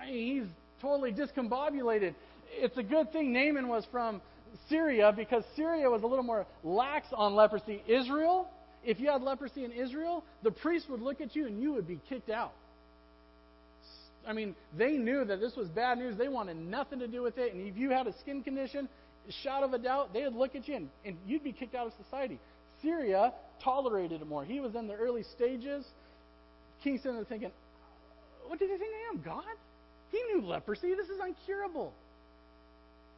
I 0.00 0.06
mean, 0.06 0.40
he's 0.40 0.50
totally 0.80 1.12
discombobulated. 1.12 2.14
It's 2.54 2.76
a 2.76 2.82
good 2.82 3.12
thing 3.12 3.32
Naaman 3.32 3.68
was 3.68 3.84
from 3.92 4.20
Syria 4.68 5.12
because 5.14 5.44
Syria 5.56 5.88
was 5.90 6.02
a 6.02 6.06
little 6.06 6.24
more 6.24 6.46
lax 6.64 7.06
on 7.12 7.34
leprosy. 7.34 7.82
Israel, 7.86 8.48
if 8.84 9.00
you 9.00 9.10
had 9.10 9.22
leprosy 9.22 9.64
in 9.64 9.72
Israel, 9.72 10.24
the 10.42 10.50
priest 10.50 10.88
would 10.90 11.00
look 11.00 11.20
at 11.20 11.36
you 11.36 11.46
and 11.46 11.62
you 11.62 11.72
would 11.72 11.86
be 11.86 12.00
kicked 12.08 12.30
out. 12.30 12.52
I 14.26 14.32
mean, 14.32 14.54
they 14.76 14.92
knew 14.92 15.24
that 15.24 15.40
this 15.40 15.56
was 15.56 15.68
bad 15.68 15.98
news. 15.98 16.16
They 16.16 16.28
wanted 16.28 16.56
nothing 16.56 17.00
to 17.00 17.08
do 17.08 17.22
with 17.22 17.38
it. 17.38 17.54
And 17.54 17.66
if 17.66 17.76
you 17.76 17.90
had 17.90 18.06
a 18.06 18.12
skin 18.20 18.42
condition, 18.42 18.88
shout 19.42 19.62
of 19.62 19.72
a 19.72 19.78
doubt, 19.78 20.12
they'd 20.12 20.28
look 20.28 20.54
at 20.54 20.68
you 20.68 20.76
and, 20.76 20.88
and 21.04 21.16
you'd 21.26 21.44
be 21.44 21.52
kicked 21.52 21.74
out 21.74 21.86
of 21.86 21.92
society. 22.04 22.38
Syria 22.82 23.32
tolerated 23.62 24.20
it 24.22 24.26
more. 24.26 24.44
He 24.44 24.60
was 24.60 24.74
in 24.74 24.86
the 24.86 24.94
early 24.94 25.24
stages. 25.34 25.84
King 26.82 26.98
sitting 26.98 27.14
there 27.14 27.24
thinking, 27.24 27.50
what 28.46 28.58
do 28.58 28.64
he 28.66 28.76
think 28.76 28.82
I 28.82 29.14
am, 29.14 29.22
God? 29.22 29.44
He 30.10 30.22
knew 30.24 30.46
leprosy. 30.46 30.94
This 30.94 31.08
is 31.08 31.18
uncurable. 31.20 31.90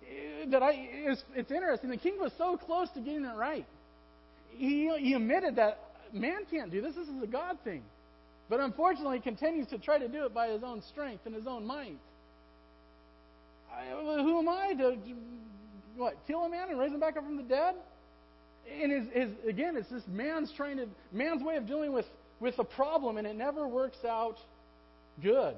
Eh, 0.02 0.46
that 0.50 0.62
I, 0.62 0.72
it's, 0.74 1.24
it's 1.34 1.50
interesting. 1.50 1.90
The 1.90 1.96
king 1.96 2.16
was 2.20 2.32
so 2.38 2.56
close 2.56 2.88
to 2.90 3.00
getting 3.00 3.24
it 3.24 3.36
right. 3.36 3.66
He, 4.56 4.90
he 4.98 5.14
admitted 5.14 5.56
that 5.56 5.78
man 6.12 6.44
can't 6.50 6.70
do 6.70 6.80
this. 6.80 6.94
This 6.94 7.08
is 7.08 7.22
a 7.22 7.26
God 7.26 7.58
thing. 7.64 7.82
But 8.48 8.60
unfortunately, 8.60 9.20
continues 9.20 9.66
to 9.68 9.78
try 9.78 9.98
to 9.98 10.08
do 10.08 10.26
it 10.26 10.34
by 10.34 10.48
his 10.48 10.62
own 10.62 10.82
strength 10.82 11.26
and 11.26 11.34
his 11.34 11.46
own 11.46 11.66
might. 11.66 11.98
I, 13.72 13.90
who 13.90 14.38
am 14.38 14.48
I 14.48 14.74
to, 14.74 14.96
what 15.96 16.14
kill 16.26 16.44
a 16.44 16.48
man 16.48 16.68
and 16.70 16.78
raise 16.78 16.92
him 16.92 17.00
back 17.00 17.16
up 17.16 17.24
from 17.24 17.36
the 17.36 17.42
dead? 17.42 17.74
And 18.80 18.92
his, 18.92 19.12
his, 19.12 19.30
again, 19.48 19.76
it's 19.76 19.88
this 19.90 20.02
man's 20.06 20.52
trying 20.56 20.76
to 20.78 20.86
man's 21.12 21.42
way 21.42 21.56
of 21.56 21.66
dealing 21.66 21.92
with 21.92 22.06
with 22.40 22.58
a 22.58 22.64
problem, 22.64 23.16
and 23.16 23.26
it 23.26 23.36
never 23.36 23.66
works 23.68 24.04
out 24.04 24.36
good. 25.22 25.54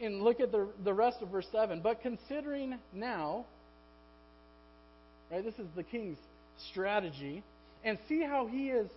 And 0.00 0.22
look 0.22 0.40
at 0.40 0.50
the 0.50 0.68
the 0.84 0.92
rest 0.92 1.18
of 1.22 1.28
verse 1.28 1.46
seven. 1.52 1.80
But 1.80 2.02
considering 2.02 2.78
now, 2.92 3.46
right? 5.30 5.44
This 5.44 5.54
is 5.58 5.66
the 5.76 5.82
king's 5.82 6.18
strategy, 6.70 7.42
and 7.84 7.98
see 8.08 8.22
how 8.22 8.46
he 8.46 8.70
is 8.70 8.88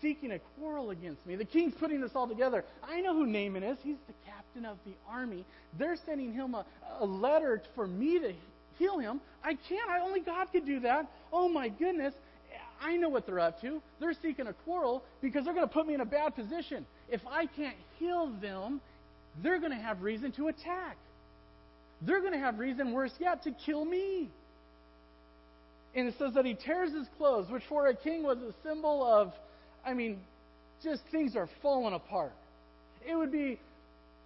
seeking 0.00 0.32
a 0.32 0.38
quarrel 0.58 0.90
against 0.90 1.24
me. 1.26 1.36
The 1.36 1.44
king's 1.44 1.74
putting 1.74 2.00
this 2.00 2.12
all 2.14 2.28
together. 2.28 2.64
I 2.82 3.00
know 3.00 3.14
who 3.14 3.26
Naaman 3.26 3.62
is. 3.62 3.78
He's 3.82 3.96
the 4.06 4.14
captain 4.26 4.64
of 4.66 4.76
the 4.84 4.92
army. 5.08 5.44
They're 5.78 5.96
sending 6.04 6.32
him 6.32 6.54
a, 6.54 6.64
a 7.00 7.06
letter 7.06 7.62
for 7.74 7.86
me 7.86 8.18
to 8.18 8.32
heal 8.78 8.98
him. 8.98 9.20
I 9.42 9.54
can't. 9.54 9.88
I, 9.90 10.00
only 10.00 10.20
God 10.20 10.48
could 10.52 10.66
do 10.66 10.80
that. 10.80 11.06
Oh 11.32 11.48
my 11.48 11.68
goodness. 11.68 12.14
I 12.80 12.96
know 12.96 13.08
what 13.08 13.26
they're 13.26 13.40
up 13.40 13.60
to. 13.62 13.80
They're 14.00 14.14
seeking 14.20 14.46
a 14.46 14.52
quarrel 14.52 15.02
because 15.22 15.44
they're 15.44 15.54
going 15.54 15.66
to 15.66 15.72
put 15.72 15.86
me 15.86 15.94
in 15.94 16.00
a 16.02 16.06
bad 16.06 16.34
position. 16.34 16.84
If 17.08 17.22
I 17.26 17.46
can't 17.46 17.76
heal 17.98 18.30
them, 18.40 18.80
they're 19.42 19.58
going 19.58 19.72
to 19.72 19.78
have 19.78 20.02
reason 20.02 20.32
to 20.32 20.48
attack. 20.48 20.96
They're 22.02 22.20
going 22.20 22.32
to 22.32 22.38
have 22.38 22.58
reason, 22.58 22.92
worse 22.92 23.14
yet, 23.18 23.44
to 23.44 23.50
kill 23.50 23.84
me. 23.84 24.28
And 25.96 26.06
it 26.06 26.14
says 26.18 26.34
that 26.34 26.44
he 26.44 26.54
tears 26.54 26.92
his 26.92 27.08
clothes, 27.16 27.50
which 27.50 27.62
for 27.68 27.86
a 27.86 27.96
king 27.96 28.22
was 28.22 28.38
a 28.38 28.52
symbol 28.62 29.02
of 29.02 29.32
I 29.86 29.94
mean, 29.94 30.18
just 30.82 31.02
things 31.12 31.36
are 31.36 31.48
falling 31.62 31.94
apart. 31.94 32.32
It 33.08 33.14
would 33.14 33.30
be, 33.30 33.60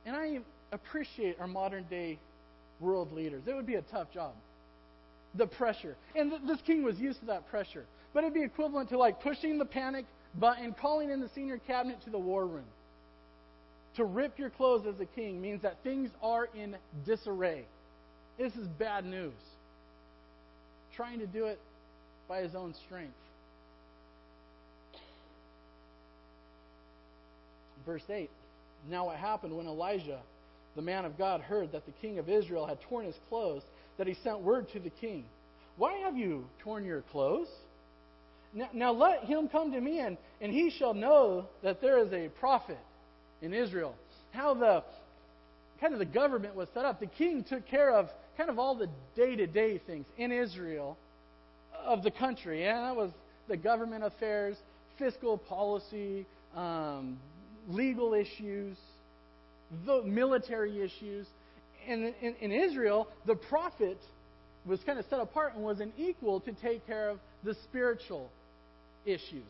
and 0.07 0.17
I 0.17 0.39
appreciate 0.73 1.39
our 1.39 1.47
modern 1.47 1.85
day 1.85 2.19
world 2.81 3.12
leaders. 3.12 3.43
It 3.47 3.55
would 3.55 3.67
be 3.67 3.75
a 3.75 3.83
tough 3.83 4.11
job. 4.12 4.33
The 5.35 5.47
pressure. 5.47 5.97
And 6.17 6.31
th- 6.31 6.43
this 6.47 6.59
king 6.67 6.83
was 6.83 6.99
used 6.99 7.21
to 7.21 7.27
that 7.27 7.49
pressure. 7.50 7.85
But 8.15 8.25
it'd 8.25 8.35
be 8.35 8.43
equivalent 8.43 8.89
to 8.89 8.99
like 8.99 9.21
pushing 9.21 9.59
the 9.59 9.67
panic 9.67 10.07
button, 10.35 10.75
calling 10.81 11.11
in 11.11 11.21
the 11.21 11.29
senior 11.35 11.59
cabinet 11.59 12.03
to 12.05 12.11
the 12.11 12.19
war 12.19 12.47
room. 12.47 12.65
To 13.97 14.05
rip 14.05 14.39
your 14.39 14.50
clothes 14.50 14.87
as 14.87 14.99
a 14.99 15.05
king 15.05 15.43
means 15.43 15.62
that 15.62 15.77
things 15.85 16.11
are 16.23 16.49
in 16.55 16.77
disarray. 17.05 17.67
This 18.39 18.55
is 18.55 18.67
bad 18.67 19.05
news. 19.05 19.35
Trying 21.00 21.21
to 21.21 21.26
do 21.26 21.47
it 21.47 21.59
by 22.28 22.42
his 22.42 22.54
own 22.54 22.75
strength. 22.85 23.14
Verse 27.87 28.02
8 28.11 28.28
Now 28.90 29.07
what 29.07 29.16
happened 29.16 29.57
when 29.57 29.66
Elijah, 29.66 30.19
the 30.76 30.83
man 30.83 31.07
of 31.07 31.16
God, 31.16 31.40
heard 31.40 31.73
that 31.73 31.87
the 31.87 31.92
king 32.02 32.19
of 32.19 32.28
Israel 32.28 32.66
had 32.66 32.83
torn 32.83 33.07
his 33.07 33.14
clothes, 33.30 33.62
that 33.97 34.09
he 34.09 34.14
sent 34.23 34.40
word 34.40 34.71
to 34.75 34.78
the 34.78 34.90
king, 34.90 35.25
Why 35.78 35.95
have 36.00 36.19
you 36.19 36.45
torn 36.62 36.85
your 36.85 37.00
clothes? 37.00 37.49
Now, 38.52 38.69
now 38.75 38.92
let 38.92 39.25
him 39.25 39.49
come 39.49 39.73
to 39.73 39.80
me, 39.80 40.00
and, 40.00 40.19
and 40.42 40.52
he 40.52 40.69
shall 40.69 40.92
know 40.92 41.47
that 41.62 41.80
there 41.80 41.99
is 42.04 42.12
a 42.12 42.28
prophet 42.28 42.76
in 43.40 43.54
Israel. 43.54 43.95
How 44.33 44.52
the 44.52 44.85
kind 45.81 45.93
of 45.93 45.99
the 45.99 46.05
government 46.05 46.55
was 46.55 46.69
set 46.75 46.85
up. 46.85 47.01
The 47.01 47.07
king 47.07 47.45
took 47.49 47.67
care 47.67 47.95
of 47.95 48.09
kind 48.37 48.51
of 48.51 48.59
all 48.59 48.75
the 48.75 48.89
day 49.17 49.37
to 49.37 49.47
day 49.47 49.79
things 49.79 50.07
in 50.19 50.31
Israel 50.31 50.97
of 51.85 52.03
the 52.03 52.11
country. 52.11 52.67
And 52.67 52.85
that 52.85 52.97
was 52.97 53.11
the 53.49 53.57
government 53.57 54.05
affairs, 54.05 54.57
fiscal 54.99 55.39
policy, 55.39 56.27
um, 56.55 57.19
legal 57.69 58.15
issues, 58.15 58.77
the 59.87 60.03
military 60.03 60.83
issues. 60.83 61.27
And 61.89 62.15
in, 62.21 62.35
in 62.41 62.53
Israel, 62.53 63.09
the 63.27 63.35
prophet 63.35 63.99
was 64.67 64.81
kind 64.85 64.99
of 64.99 65.07
set 65.09 65.21
apart 65.21 65.55
and 65.55 65.65
was 65.65 65.81
an 65.81 65.93
equal 65.97 66.41
to 66.41 66.53
take 66.53 66.87
care 66.87 67.09
of 67.09 67.19
the 67.43 67.55
spiritual 67.65 68.31
issues. 69.07 69.47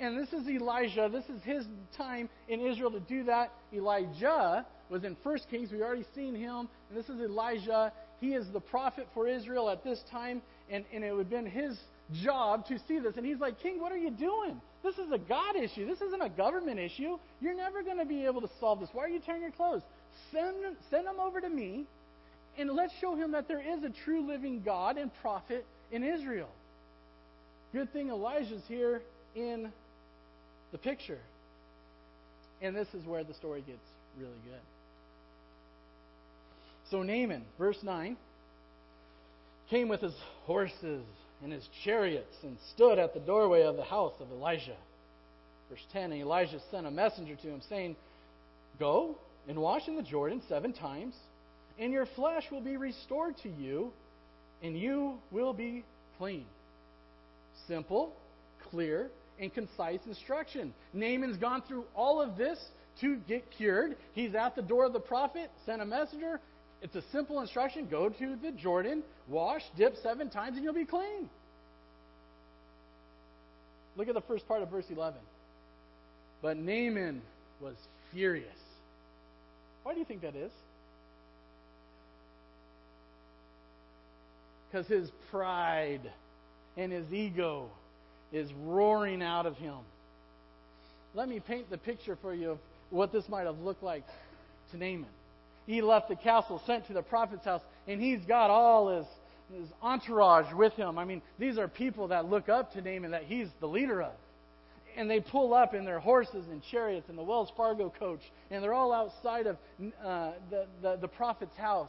And 0.00 0.18
this 0.18 0.32
is 0.32 0.48
Elijah. 0.48 1.08
This 1.12 1.24
is 1.24 1.42
his 1.42 1.64
time 1.96 2.28
in 2.48 2.60
Israel 2.60 2.92
to 2.92 3.00
do 3.00 3.24
that. 3.24 3.52
Elijah 3.72 4.64
was 4.90 5.04
in 5.04 5.16
1 5.22 5.38
Kings. 5.50 5.70
We've 5.72 5.80
already 5.80 6.06
seen 6.14 6.34
him. 6.34 6.68
And 6.88 6.96
this 6.96 7.08
is 7.08 7.20
Elijah. 7.20 7.92
He 8.20 8.34
is 8.34 8.46
the 8.52 8.60
prophet 8.60 9.06
for 9.14 9.28
Israel 9.28 9.70
at 9.70 9.84
this 9.84 10.02
time. 10.10 10.42
And, 10.70 10.84
and 10.92 11.04
it 11.04 11.12
would 11.12 11.26
have 11.26 11.30
been 11.30 11.46
his 11.46 11.78
job 12.22 12.66
to 12.66 12.78
see 12.86 12.98
this. 12.98 13.16
And 13.16 13.24
he's 13.24 13.38
like, 13.38 13.60
King, 13.60 13.80
what 13.80 13.92
are 13.92 13.98
you 13.98 14.10
doing? 14.10 14.60
This 14.82 14.96
is 14.98 15.10
a 15.12 15.18
God 15.18 15.56
issue. 15.56 15.86
This 15.86 16.00
isn't 16.00 16.20
a 16.20 16.28
government 16.28 16.78
issue. 16.78 17.18
You're 17.40 17.56
never 17.56 17.82
going 17.82 17.98
to 17.98 18.04
be 18.04 18.26
able 18.26 18.40
to 18.40 18.50
solve 18.60 18.80
this. 18.80 18.88
Why 18.92 19.04
are 19.04 19.08
you 19.08 19.20
tearing 19.20 19.42
your 19.42 19.52
clothes? 19.52 19.82
Send, 20.32 20.76
send 20.90 21.06
them 21.06 21.20
over 21.20 21.40
to 21.40 21.48
me, 21.48 21.86
and 22.58 22.70
let's 22.72 22.92
show 23.00 23.14
him 23.14 23.32
that 23.32 23.48
there 23.48 23.60
is 23.60 23.82
a 23.82 23.90
true 24.04 24.26
living 24.26 24.62
God 24.62 24.98
and 24.98 25.10
prophet 25.22 25.64
in 25.90 26.02
Israel. 26.02 26.48
Good 27.72 27.92
thing 27.92 28.10
Elijah's 28.10 28.62
here 28.68 29.00
in 29.34 29.72
the 30.72 30.78
picture. 30.78 31.20
And 32.60 32.76
this 32.76 32.88
is 32.94 33.04
where 33.06 33.24
the 33.24 33.34
story 33.34 33.62
gets 33.66 33.84
really 34.18 34.38
good. 34.44 34.60
So 36.92 37.02
Naaman, 37.02 37.42
verse 37.58 37.78
9, 37.82 38.18
came 39.70 39.88
with 39.88 40.02
his 40.02 40.14
horses 40.44 41.02
and 41.42 41.50
his 41.50 41.66
chariots 41.84 42.36
and 42.42 42.58
stood 42.74 42.98
at 42.98 43.14
the 43.14 43.20
doorway 43.20 43.62
of 43.62 43.76
the 43.76 43.82
house 43.82 44.12
of 44.20 44.30
Elijah. 44.30 44.76
Verse 45.70 45.80
10 45.94 46.12
And 46.12 46.20
Elijah 46.20 46.60
sent 46.70 46.86
a 46.86 46.90
messenger 46.90 47.34
to 47.34 47.48
him, 47.48 47.62
saying, 47.66 47.96
Go 48.78 49.16
and 49.48 49.58
wash 49.58 49.88
in 49.88 49.96
the 49.96 50.02
Jordan 50.02 50.42
seven 50.50 50.74
times, 50.74 51.14
and 51.78 51.94
your 51.94 52.04
flesh 52.14 52.44
will 52.52 52.60
be 52.60 52.76
restored 52.76 53.38
to 53.38 53.48
you, 53.48 53.90
and 54.62 54.78
you 54.78 55.14
will 55.30 55.54
be 55.54 55.84
clean. 56.18 56.44
Simple, 57.66 58.12
clear, 58.70 59.08
and 59.40 59.52
concise 59.54 60.00
instruction. 60.06 60.74
Naaman's 60.92 61.38
gone 61.38 61.62
through 61.66 61.84
all 61.96 62.20
of 62.20 62.36
this 62.36 62.58
to 63.00 63.16
get 63.26 63.50
cured. 63.56 63.96
He's 64.12 64.34
at 64.34 64.54
the 64.54 64.62
door 64.62 64.84
of 64.84 64.92
the 64.92 65.00
prophet, 65.00 65.50
sent 65.64 65.80
a 65.80 65.86
messenger, 65.86 66.38
It's 66.82 66.96
a 66.96 67.02
simple 67.12 67.40
instruction 67.40 67.86
go 67.88 68.08
to 68.08 68.36
the 68.42 68.50
Jordan, 68.50 69.04
wash, 69.28 69.62
dip 69.76 69.94
seven 70.02 70.28
times, 70.28 70.56
and 70.56 70.64
you'll 70.64 70.74
be 70.74 70.84
clean. 70.84 71.30
Look 73.96 74.08
at 74.08 74.14
the 74.14 74.20
first 74.22 74.48
part 74.48 74.62
of 74.62 74.70
verse 74.70 74.86
11. 74.90 75.20
But 76.42 76.56
Naaman 76.56 77.22
was 77.60 77.76
furious. 78.12 78.48
Why 79.84 79.92
do 79.92 80.00
you 80.00 80.04
think 80.04 80.22
that 80.22 80.34
is? 80.34 80.50
Because 84.70 84.88
his 84.88 85.08
pride 85.30 86.10
and 86.76 86.90
his 86.90 87.12
ego 87.12 87.68
is 88.32 88.50
roaring 88.64 89.22
out 89.22 89.46
of 89.46 89.56
him. 89.56 89.78
Let 91.14 91.28
me 91.28 91.38
paint 91.38 91.70
the 91.70 91.78
picture 91.78 92.16
for 92.20 92.34
you 92.34 92.52
of 92.52 92.58
what 92.90 93.12
this 93.12 93.28
might 93.28 93.44
have 93.44 93.58
looked 93.60 93.82
like 93.82 94.04
to 94.72 94.78
Naaman. 94.78 95.06
He 95.66 95.80
left 95.80 96.08
the 96.08 96.16
castle, 96.16 96.60
sent 96.66 96.86
to 96.86 96.92
the 96.92 97.02
prophet's 97.02 97.44
house, 97.44 97.62
and 97.86 98.00
he's 98.00 98.24
got 98.24 98.50
all 98.50 98.96
his, 98.96 99.06
his 99.54 99.68
entourage 99.80 100.52
with 100.54 100.72
him. 100.74 100.98
I 100.98 101.04
mean, 101.04 101.22
these 101.38 101.58
are 101.58 101.68
people 101.68 102.08
that 102.08 102.28
look 102.28 102.48
up 102.48 102.72
to 102.72 102.80
Naaman 102.80 103.12
that 103.12 103.24
he's 103.24 103.48
the 103.60 103.68
leader 103.68 104.02
of. 104.02 104.12
And 104.96 105.10
they 105.10 105.20
pull 105.20 105.54
up 105.54 105.72
in 105.72 105.84
their 105.84 106.00
horses 106.00 106.44
and 106.50 106.62
chariots 106.62 107.08
and 107.08 107.16
the 107.16 107.22
Wells 107.22 107.50
Fargo 107.56 107.92
coach, 107.98 108.20
and 108.50 108.62
they're 108.62 108.74
all 108.74 108.92
outside 108.92 109.46
of 109.46 109.56
uh, 110.04 110.32
the, 110.50 110.66
the, 110.82 110.96
the 110.96 111.08
prophet's 111.08 111.56
house. 111.56 111.88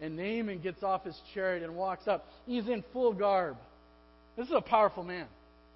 And 0.00 0.16
Naaman 0.16 0.60
gets 0.60 0.82
off 0.82 1.04
his 1.04 1.18
chariot 1.32 1.64
and 1.64 1.74
walks 1.74 2.06
up. 2.06 2.28
He's 2.46 2.68
in 2.68 2.84
full 2.92 3.14
garb. 3.14 3.56
This 4.36 4.46
is 4.46 4.54
a 4.54 4.60
powerful 4.60 5.02
man. 5.02 5.26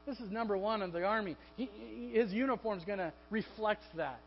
This 0.07 0.21
is 0.21 0.31
number 0.31 0.57
one 0.57 0.83
of 0.83 0.93
the 0.93 1.05
army. 1.05 1.37
He, 1.57 1.71
his 2.13 2.33
uniform 2.33 2.79
is 2.79 2.85
going 2.85 2.99
to 2.99 3.13
reflect 3.31 3.83
that. 3.97 4.21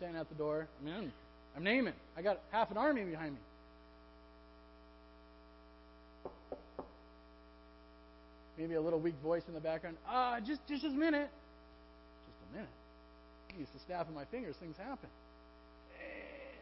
Standing 0.00 0.18
at 0.18 0.30
the 0.30 0.34
door. 0.34 0.66
I 0.80 0.84
mean, 0.86 1.12
I'm 1.54 1.62
Naaman. 1.62 1.92
I 2.16 2.22
got 2.22 2.40
half 2.52 2.70
an 2.70 2.78
army 2.78 3.04
behind 3.04 3.34
me. 3.34 3.40
Maybe 8.56 8.76
a 8.76 8.80
little 8.80 8.98
weak 8.98 9.16
voice 9.22 9.42
in 9.46 9.52
the 9.52 9.60
background. 9.60 9.98
Ah, 10.08 10.40
just 10.40 10.66
just 10.66 10.86
a 10.86 10.88
minute. 10.88 11.28
Just 11.28 12.50
a 12.50 12.56
minute. 12.56 12.70
I 13.54 13.58
used 13.58 13.74
to 13.74 13.78
snap 13.84 14.08
in 14.08 14.14
my 14.14 14.24
fingers. 14.24 14.56
Things 14.58 14.76
happen. 14.78 15.10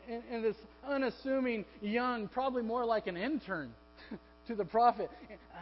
And, 0.09 0.23
and 0.33 0.45
this 0.45 0.57
unassuming 0.85 1.64
young, 1.80 2.26
probably 2.26 2.62
more 2.62 2.85
like 2.85 3.07
an 3.07 3.16
intern 3.16 3.71
to 4.49 4.57
the 4.57 4.64
prophet. 4.64 5.11
Uh, 5.30 5.59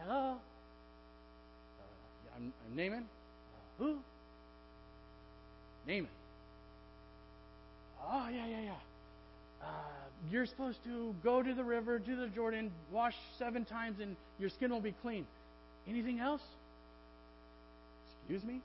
hello? 0.00 0.36
Uh, 1.78 2.36
I'm, 2.36 2.54
I'm 2.70 2.74
Naaman. 2.74 3.04
Uh, 3.04 3.84
who? 3.84 3.98
Naaman. 5.86 6.08
Oh, 8.10 8.28
yeah, 8.32 8.46
yeah, 8.46 8.60
yeah. 8.60 8.72
Uh, 9.62 9.66
you're 10.30 10.46
supposed 10.46 10.78
to 10.84 11.14
go 11.22 11.42
to 11.42 11.54
the 11.54 11.64
river, 11.64 11.98
to 11.98 12.16
the 12.16 12.28
Jordan, 12.28 12.70
wash 12.90 13.14
seven 13.38 13.64
times, 13.64 13.98
and 14.00 14.16
your 14.38 14.50
skin 14.50 14.70
will 14.70 14.80
be 14.80 14.94
clean. 15.02 15.26
Anything 15.88 16.18
else? 16.20 16.40
Excuse 18.20 18.42
me? 18.44 18.60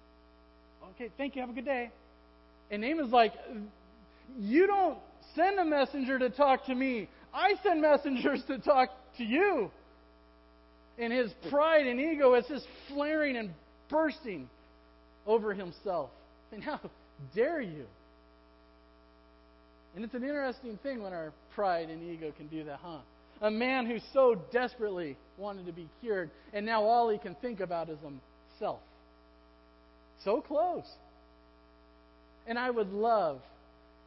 Okay, 0.95 1.09
thank 1.17 1.35
you. 1.35 1.41
Have 1.41 1.49
a 1.49 1.53
good 1.53 1.65
day. 1.65 1.89
And 2.71 2.81
Naaman's 2.81 3.11
like, 3.11 3.33
You 4.39 4.67
don't 4.67 4.97
send 5.35 5.59
a 5.59 5.65
messenger 5.65 6.19
to 6.19 6.29
talk 6.29 6.65
to 6.65 6.75
me. 6.75 7.09
I 7.33 7.53
send 7.63 7.81
messengers 7.81 8.41
to 8.47 8.59
talk 8.59 8.89
to 9.17 9.23
you. 9.23 9.71
And 10.99 11.11
his 11.11 11.31
pride 11.49 11.87
and 11.87 11.99
ego 11.99 12.35
is 12.35 12.45
just 12.47 12.65
flaring 12.89 13.35
and 13.35 13.51
bursting 13.89 14.49
over 15.25 15.53
himself. 15.53 16.09
And 16.51 16.63
how 16.63 16.79
dare 17.35 17.61
you? 17.61 17.85
And 19.95 20.03
it's 20.03 20.13
an 20.13 20.23
interesting 20.23 20.77
thing 20.81 21.03
when 21.03 21.13
our 21.13 21.31
pride 21.55 21.89
and 21.89 22.01
ego 22.03 22.33
can 22.35 22.47
do 22.47 22.63
that, 22.63 22.79
huh? 22.81 22.99
A 23.41 23.51
man 23.51 23.85
who 23.85 23.97
so 24.13 24.35
desperately 24.51 25.17
wanted 25.37 25.65
to 25.65 25.73
be 25.73 25.87
cured, 26.01 26.31
and 26.53 26.65
now 26.65 26.83
all 26.83 27.09
he 27.09 27.17
can 27.17 27.35
think 27.35 27.59
about 27.59 27.89
is 27.89 27.97
himself. 27.99 28.79
So 30.23 30.41
close. 30.41 30.89
And 32.47 32.57
I 32.57 32.69
would 32.69 32.91
love 32.91 33.41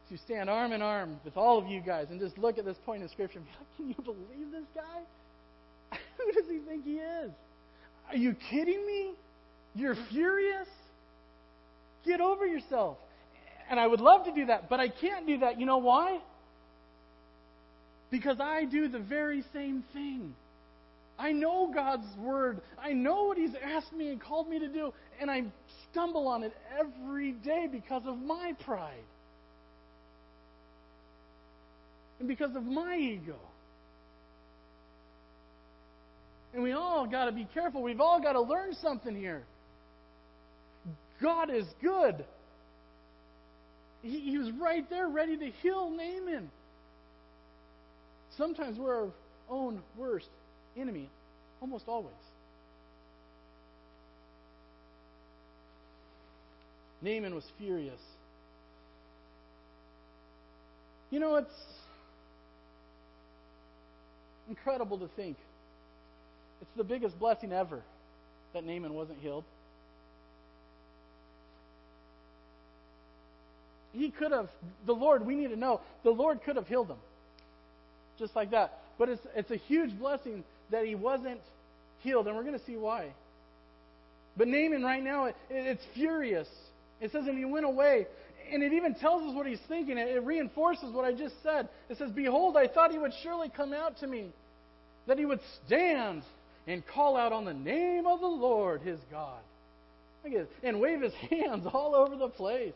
to 0.09 0.17
stand 0.17 0.49
arm 0.49 0.71
in 0.71 0.81
arm 0.81 1.19
with 1.23 1.37
all 1.37 1.57
of 1.57 1.67
you 1.67 1.81
guys 1.81 2.07
and 2.09 2.19
just 2.19 2.37
look 2.37 2.57
at 2.57 2.65
this 2.65 2.77
point 2.85 3.03
in 3.03 3.09
Scripture 3.09 3.39
and 3.39 3.45
be 3.45 3.51
like, 3.51 3.77
can 3.77 3.89
you 3.89 4.13
believe 4.13 4.51
this 4.51 4.65
guy? 4.73 5.97
Who 6.17 6.31
does 6.31 6.49
he 6.49 6.59
think 6.59 6.83
he 6.83 6.95
is? 6.95 7.31
Are 8.09 8.15
you 8.15 8.35
kidding 8.49 8.85
me? 8.85 9.13
You're 9.75 9.97
furious? 10.09 10.67
Get 12.05 12.21
over 12.21 12.45
yourself. 12.45 12.97
And 13.69 13.79
I 13.79 13.87
would 13.87 13.99
love 13.99 14.25
to 14.25 14.31
do 14.31 14.45
that, 14.45 14.69
but 14.69 14.79
I 14.79 14.87
can't 14.87 15.27
do 15.27 15.39
that. 15.39 15.59
You 15.59 15.65
know 15.65 15.77
why? 15.77 16.19
Because 18.09 18.39
I 18.39 18.65
do 18.65 18.87
the 18.87 18.99
very 18.99 19.43
same 19.53 19.83
thing. 19.93 20.33
I 21.19 21.31
know 21.31 21.71
God's 21.73 22.07
Word. 22.17 22.61
I 22.81 22.93
know 22.93 23.25
what 23.25 23.37
He's 23.37 23.55
asked 23.61 23.91
me 23.91 24.09
and 24.09 24.21
called 24.21 24.49
me 24.49 24.59
to 24.59 24.67
do, 24.67 24.93
and 25.19 25.29
I 25.29 25.43
stumble 25.91 26.27
on 26.27 26.43
it 26.43 26.53
every 26.79 27.31
day 27.31 27.67
because 27.69 28.03
of 28.05 28.17
my 28.17 28.53
pride 28.63 28.93
and 32.19 32.27
because 32.27 32.55
of 32.55 32.63
my 32.63 32.97
ego. 32.97 33.35
And 36.53 36.63
we 36.63 36.71
all 36.71 37.05
got 37.05 37.25
to 37.25 37.31
be 37.31 37.47
careful. 37.53 37.83
We've 37.83 38.01
all 38.01 38.21
got 38.21 38.33
to 38.33 38.41
learn 38.41 38.73
something 38.81 39.15
here. 39.15 39.43
God 41.21 41.49
is 41.49 41.65
good. 41.81 42.25
He, 44.01 44.19
he, 44.19 44.37
was 44.37 44.51
right 44.51 44.87
there 44.89 45.07
ready 45.07 45.37
to 45.37 45.49
heal 45.61 45.89
Naaman. 45.89 46.49
Sometimes 48.37 48.77
we're 48.77 48.95
our 48.95 49.09
own 49.49 49.81
worst 49.97 50.29
enemy, 50.77 51.09
almost 51.61 51.85
always. 51.87 52.13
Naaman 57.01 57.35
was 57.35 57.45
furious. 57.57 57.99
You 61.09 61.19
know, 61.19 61.35
it's 61.35 61.49
incredible 64.49 64.97
to 64.99 65.07
think. 65.15 65.37
It's 66.61 66.71
the 66.75 66.83
biggest 66.83 67.17
blessing 67.19 67.53
ever 67.53 67.81
that 68.53 68.65
Naaman 68.65 68.93
wasn't 68.93 69.19
healed. 69.19 69.43
He 73.97 74.11
could 74.11 74.31
have, 74.31 74.49
the 74.85 74.93
Lord, 74.93 75.25
we 75.25 75.35
need 75.35 75.49
to 75.49 75.55
know, 75.55 75.81
the 76.03 76.11
Lord 76.11 76.41
could 76.43 76.55
have 76.55 76.67
healed 76.67 76.89
him. 76.89 76.97
Just 78.19 78.35
like 78.35 78.51
that. 78.51 78.79
But 78.97 79.09
it's, 79.09 79.21
it's 79.35 79.51
a 79.51 79.57
huge 79.57 79.97
blessing 79.97 80.43
that 80.71 80.85
he 80.85 80.95
wasn't 80.95 81.41
healed, 82.01 82.27
and 82.27 82.35
we're 82.35 82.43
going 82.43 82.57
to 82.57 82.65
see 82.65 82.75
why. 82.75 83.11
But 84.35 84.47
Naaman 84.47 84.83
right 84.83 85.03
now, 85.03 85.25
it, 85.25 85.35
it's 85.49 85.83
furious. 85.93 86.47
It 87.01 87.11
says, 87.11 87.25
and 87.27 87.37
he 87.37 87.45
went 87.45 87.65
away. 87.65 88.07
And 88.51 88.63
it 88.63 88.73
even 88.73 88.95
tells 88.95 89.23
us 89.23 89.35
what 89.35 89.45
he's 89.45 89.59
thinking. 89.67 89.97
It, 89.97 90.09
it 90.09 90.23
reinforces 90.23 90.93
what 90.93 91.05
I 91.05 91.13
just 91.13 91.35
said. 91.43 91.67
It 91.89 91.97
says, 91.97 92.11
Behold, 92.11 92.55
I 92.55 92.67
thought 92.67 92.91
he 92.91 92.97
would 92.97 93.13
surely 93.23 93.49
come 93.49 93.73
out 93.73 93.97
to 93.99 94.07
me, 94.07 94.29
that 95.07 95.17
he 95.17 95.25
would 95.25 95.41
stand 95.65 96.23
and 96.67 96.85
call 96.85 97.17
out 97.17 97.33
on 97.33 97.45
the 97.45 97.53
name 97.53 98.05
of 98.05 98.19
the 98.19 98.27
Lord 98.27 98.81
his 98.81 98.99
God. 99.09 99.39
And 100.63 100.81
wave 100.81 101.01
his 101.01 101.13
hands 101.29 101.65
all 101.71 101.95
over 101.95 102.15
the 102.15 102.29
place. 102.29 102.73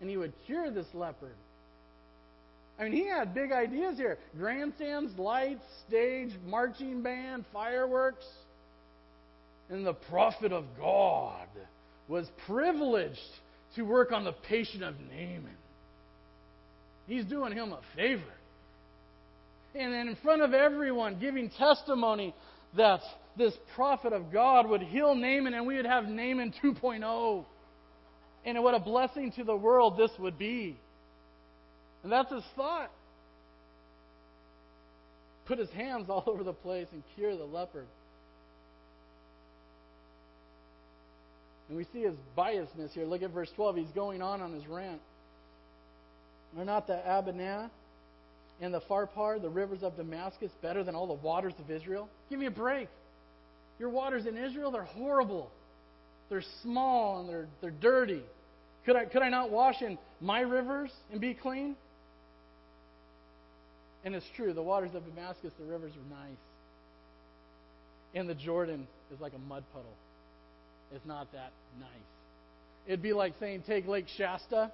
And 0.00 0.10
he 0.10 0.16
would 0.16 0.32
cure 0.46 0.70
this 0.70 0.86
leopard. 0.94 1.34
I 2.78 2.84
mean, 2.84 2.92
he 2.92 3.06
had 3.06 3.34
big 3.34 3.52
ideas 3.52 3.96
here 3.96 4.18
grandstands, 4.38 5.18
lights, 5.18 5.64
stage, 5.88 6.30
marching 6.46 7.02
band, 7.02 7.44
fireworks. 7.52 8.26
And 9.70 9.86
the 9.86 9.94
prophet 9.94 10.52
of 10.52 10.64
God 10.78 11.48
was 12.08 12.26
privileged 12.46 13.18
to 13.74 13.82
work 13.82 14.12
on 14.12 14.24
the 14.24 14.32
patient 14.32 14.82
of 14.82 14.94
Naaman. 15.10 15.56
He's 17.06 17.24
doing 17.24 17.52
him 17.52 17.72
a 17.72 17.80
favor. 17.96 18.22
And 19.74 19.92
then 19.92 20.08
in 20.08 20.16
front 20.16 20.42
of 20.42 20.54
everyone, 20.54 21.18
giving 21.18 21.50
testimony 21.50 22.34
that 22.76 23.00
this 23.36 23.52
prophet 23.74 24.12
of 24.12 24.32
God 24.32 24.68
would 24.68 24.82
heal 24.82 25.14
Naaman 25.14 25.54
and 25.54 25.66
we 25.66 25.76
would 25.76 25.86
have 25.86 26.04
Naaman 26.04 26.54
2.0. 26.62 27.44
And 28.46 28.62
what 28.62 28.74
a 28.74 28.80
blessing 28.80 29.32
to 29.32 29.44
the 29.44 29.56
world 29.56 29.98
this 29.98 30.12
would 30.20 30.38
be. 30.38 30.78
And 32.04 32.12
that's 32.12 32.32
his 32.32 32.44
thought. 32.54 32.92
Put 35.46 35.58
his 35.58 35.70
hands 35.70 36.08
all 36.08 36.22
over 36.28 36.44
the 36.44 36.52
place 36.52 36.86
and 36.92 37.02
cure 37.16 37.36
the 37.36 37.44
leopard. 37.44 37.86
And 41.68 41.76
we 41.76 41.84
see 41.92 42.02
his 42.02 42.14
biasness 42.38 42.92
here. 42.92 43.04
Look 43.04 43.22
at 43.22 43.32
verse 43.32 43.50
12. 43.56 43.76
He's 43.76 43.90
going 43.90 44.22
on 44.22 44.40
on 44.40 44.52
his 44.52 44.64
rant. 44.68 45.00
Are 46.56 46.64
not 46.64 46.86
the 46.86 47.00
Abana 47.04 47.68
and 48.60 48.72
the 48.72 48.80
Pharpar, 48.80 49.42
the 49.42 49.50
rivers 49.50 49.82
of 49.82 49.96
Damascus, 49.96 50.52
better 50.62 50.84
than 50.84 50.94
all 50.94 51.08
the 51.08 51.14
waters 51.14 51.52
of 51.58 51.68
Israel? 51.68 52.08
Give 52.30 52.38
me 52.38 52.46
a 52.46 52.52
break. 52.52 52.88
Your 53.80 53.90
waters 53.90 54.24
in 54.24 54.38
Israel, 54.38 54.70
they're 54.70 54.84
horrible. 54.84 55.50
They're 56.30 56.44
small 56.62 57.20
and 57.20 57.28
they're, 57.28 57.48
they're 57.60 57.70
dirty 57.70 58.22
Could 58.86 58.96
I, 58.96 59.04
could 59.04 59.22
I 59.22 59.28
not 59.28 59.50
wash 59.50 59.82
in 59.82 59.98
my 60.20 60.40
rivers 60.40 60.90
and 61.10 61.20
be 61.20 61.34
clean? 61.34 61.76
And 64.04 64.14
it's 64.14 64.26
true, 64.36 64.52
the 64.52 64.62
waters 64.62 64.94
of 64.94 65.04
Damascus, 65.04 65.52
the 65.58 65.66
rivers 65.66 65.92
are 65.92 66.16
nice. 66.16 66.38
And 68.14 68.28
the 68.28 68.34
Jordan 68.34 68.86
is 69.12 69.20
like 69.20 69.32
a 69.34 69.38
mud 69.38 69.64
puddle. 69.72 69.92
It's 70.94 71.04
not 71.04 71.30
that 71.32 71.50
nice. 71.80 71.88
It'd 72.86 73.02
be 73.02 73.12
like 73.12 73.34
saying 73.40 73.64
take 73.66 73.88
Lake 73.88 74.06
Shasta 74.16 74.70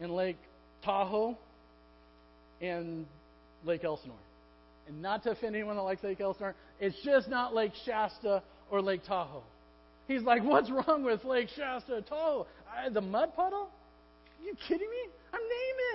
and 0.00 0.10
Lake 0.10 0.36
Tahoe 0.84 1.38
and 2.60 3.06
Lake 3.64 3.84
Elsinore. 3.84 4.16
And 4.88 5.00
not 5.00 5.22
to 5.22 5.30
offend 5.30 5.54
anyone 5.54 5.76
that 5.76 5.82
likes 5.82 6.02
Lake 6.02 6.20
Elsinore, 6.20 6.56
it's 6.80 6.96
just 7.04 7.28
not 7.28 7.54
Lake 7.54 7.72
Shasta 7.86 8.42
or 8.68 8.82
Lake 8.82 9.04
Tahoe. 9.06 9.44
He's 10.08 10.22
like, 10.22 10.42
what's 10.42 10.68
wrong 10.68 11.04
with 11.04 11.24
Lake 11.24 11.48
Shasta 11.56 12.02
Tahoe? 12.02 12.48
The 12.92 13.00
mud 13.00 13.34
puddle? 13.36 13.68
Are 13.68 14.44
you 14.44 14.54
kidding 14.66 14.88
me? 14.88 15.12
I'm 15.32 15.40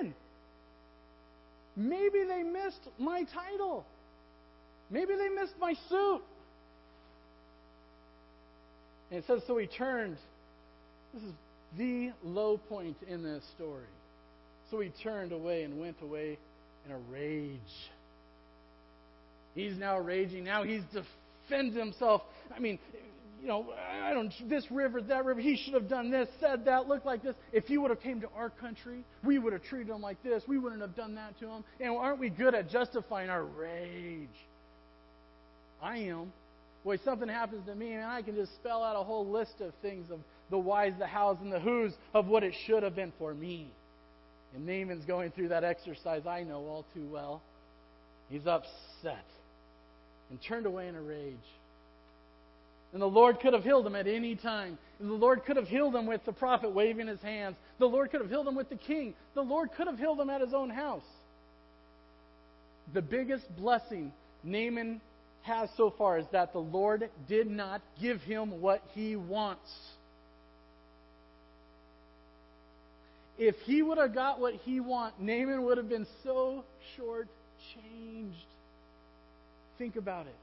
Naaman. 0.01 0.15
Maybe 1.75 2.23
they 2.23 2.43
missed 2.43 2.87
my 2.97 3.23
title. 3.33 3.85
Maybe 4.89 5.15
they 5.15 5.29
missed 5.29 5.55
my 5.59 5.73
suit. 5.89 6.21
And 9.11 9.19
it 9.19 9.25
says, 9.27 9.41
so 9.47 9.57
he 9.57 9.67
turned. 9.67 10.17
This 11.13 11.23
is 11.23 11.31
the 11.77 12.11
low 12.23 12.57
point 12.69 12.97
in 13.07 13.23
this 13.23 13.43
story. 13.55 13.83
So 14.71 14.79
he 14.79 14.91
turned 15.03 15.31
away 15.31 15.63
and 15.63 15.79
went 15.79 15.97
away 16.01 16.37
in 16.85 16.91
a 16.91 16.97
rage. 17.11 17.59
He's 19.53 19.77
now 19.77 19.99
raging. 19.99 20.43
Now 20.43 20.63
he's 20.63 20.83
defended 21.47 21.75
himself. 21.75 22.21
I 22.55 22.59
mean, 22.59 22.79
you 23.45 23.51
know, 23.51 23.67
I 24.03 24.11
don't 24.11 24.33
this 24.49 24.65
river, 24.71 24.99
that 25.03 25.23
river. 25.23 25.39
He 25.39 25.55
should 25.55 25.75
have 25.75 25.87
done 25.87 26.09
this, 26.09 26.27
said 26.39 26.65
that, 26.65 26.87
looked 26.87 27.05
like 27.05 27.21
this. 27.21 27.35
If 27.53 27.65
he 27.65 27.77
would 27.77 27.91
have 27.91 28.01
came 28.01 28.19
to 28.21 28.29
our 28.35 28.49
country, 28.49 29.03
we 29.23 29.37
would 29.37 29.53
have 29.53 29.61
treated 29.61 29.93
him 29.93 30.01
like 30.01 30.21
this. 30.23 30.41
We 30.47 30.57
wouldn't 30.57 30.81
have 30.81 30.95
done 30.95 31.13
that 31.13 31.37
to 31.41 31.49
him. 31.49 31.63
And 31.79 31.95
aren't 31.95 32.19
we 32.19 32.31
good 32.31 32.55
at 32.55 32.71
justifying 32.71 33.29
our 33.29 33.43
rage? 33.43 34.29
I 35.79 35.97
am. 35.99 36.33
Boy, 36.83 36.97
something 37.05 37.29
happens 37.29 37.67
to 37.67 37.75
me, 37.75 37.93
and 37.93 38.05
I 38.05 38.23
can 38.23 38.33
just 38.33 38.51
spell 38.55 38.83
out 38.83 38.95
a 38.99 39.03
whole 39.03 39.27
list 39.27 39.61
of 39.61 39.73
things 39.83 40.09
of 40.09 40.21
the 40.49 40.57
whys, 40.57 40.93
the 40.97 41.05
hows, 41.05 41.37
and 41.39 41.53
the 41.53 41.59
whos 41.59 41.93
of 42.15 42.25
what 42.25 42.41
it 42.41 42.55
should 42.65 42.81
have 42.81 42.95
been 42.95 43.13
for 43.19 43.31
me. 43.31 43.71
And 44.55 44.65
Naaman's 44.65 45.05
going 45.05 45.29
through 45.29 45.49
that 45.49 45.63
exercise 45.63 46.25
I 46.25 46.41
know 46.41 46.65
all 46.65 46.83
too 46.95 47.07
well. 47.11 47.43
He's 48.27 48.47
upset 48.47 49.23
and 50.31 50.39
turned 50.41 50.65
away 50.65 50.87
in 50.87 50.95
a 50.95 51.01
rage. 51.01 51.35
And 52.93 53.01
the 53.01 53.07
Lord 53.07 53.39
could 53.39 53.53
have 53.53 53.63
healed 53.63 53.85
him 53.85 53.95
at 53.95 54.07
any 54.07 54.35
time. 54.35 54.77
The 54.99 55.07
Lord 55.07 55.43
could 55.45 55.57
have 55.57 55.67
healed 55.67 55.95
him 55.95 56.05
with 56.05 56.23
the 56.25 56.31
prophet 56.31 56.71
waving 56.71 57.07
his 57.07 57.21
hands. 57.21 57.57
The 57.79 57.85
Lord 57.85 58.11
could 58.11 58.21
have 58.21 58.29
healed 58.29 58.47
him 58.47 58.55
with 58.55 58.69
the 58.69 58.77
king. 58.77 59.13
The 59.33 59.41
Lord 59.41 59.69
could 59.75 59.87
have 59.87 59.99
healed 59.99 60.19
him 60.19 60.29
at 60.29 60.41
his 60.41 60.53
own 60.53 60.69
house. 60.69 61.03
The 62.93 63.01
biggest 63.01 63.43
blessing 63.57 64.13
Naaman 64.43 65.01
has 65.41 65.69
so 65.75 65.93
far 65.97 66.19
is 66.19 66.25
that 66.31 66.53
the 66.53 66.59
Lord 66.59 67.09
did 67.27 67.47
not 67.47 67.81
give 68.01 68.21
him 68.21 68.61
what 68.61 68.81
he 68.93 69.15
wants. 69.15 69.69
If 73.37 73.55
he 73.65 73.81
would 73.81 73.97
have 73.97 74.13
got 74.13 74.39
what 74.39 74.53
he 74.53 74.79
wants, 74.79 75.17
Naaman 75.19 75.63
would 75.63 75.77
have 75.77 75.89
been 75.89 76.07
so 76.23 76.63
short 76.95 77.27
changed. 77.73 78.37
Think 79.77 79.97
about 79.97 80.27
it. 80.27 80.35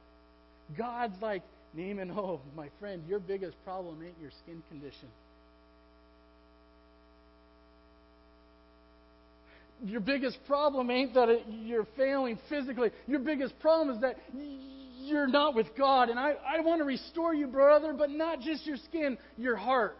God's 0.76 1.20
like, 1.22 1.42
Naaman, 1.74 2.11
oh, 2.16 2.40
my 2.56 2.68
friend, 2.78 3.02
your 3.08 3.20
biggest 3.20 3.56
problem 3.64 4.02
ain't 4.04 4.16
your 4.20 4.30
skin 4.42 4.62
condition. 4.68 5.08
Your 9.85 10.00
biggest 10.00 10.38
problem 10.46 10.90
ain't 10.90 11.14
that 11.14 11.28
it, 11.28 11.42
you're 11.48 11.88
failing 11.96 12.38
physically. 12.48 12.90
Your 13.08 13.18
biggest 13.18 13.58
problem 13.58 13.96
is 13.96 14.00
that 14.02 14.16
you're 14.32 15.26
not 15.26 15.56
with 15.56 15.66
God. 15.76 16.08
And 16.08 16.18
I, 16.20 16.35
I 16.46 16.61
want 16.61 16.80
to 16.80 16.85
restore 16.85 17.35
you, 17.35 17.48
brother, 17.48 17.92
but 17.92 18.08
not 18.08 18.40
just 18.40 18.64
your 18.64 18.76
skin, 18.76 19.18
your 19.37 19.56
heart. 19.56 19.96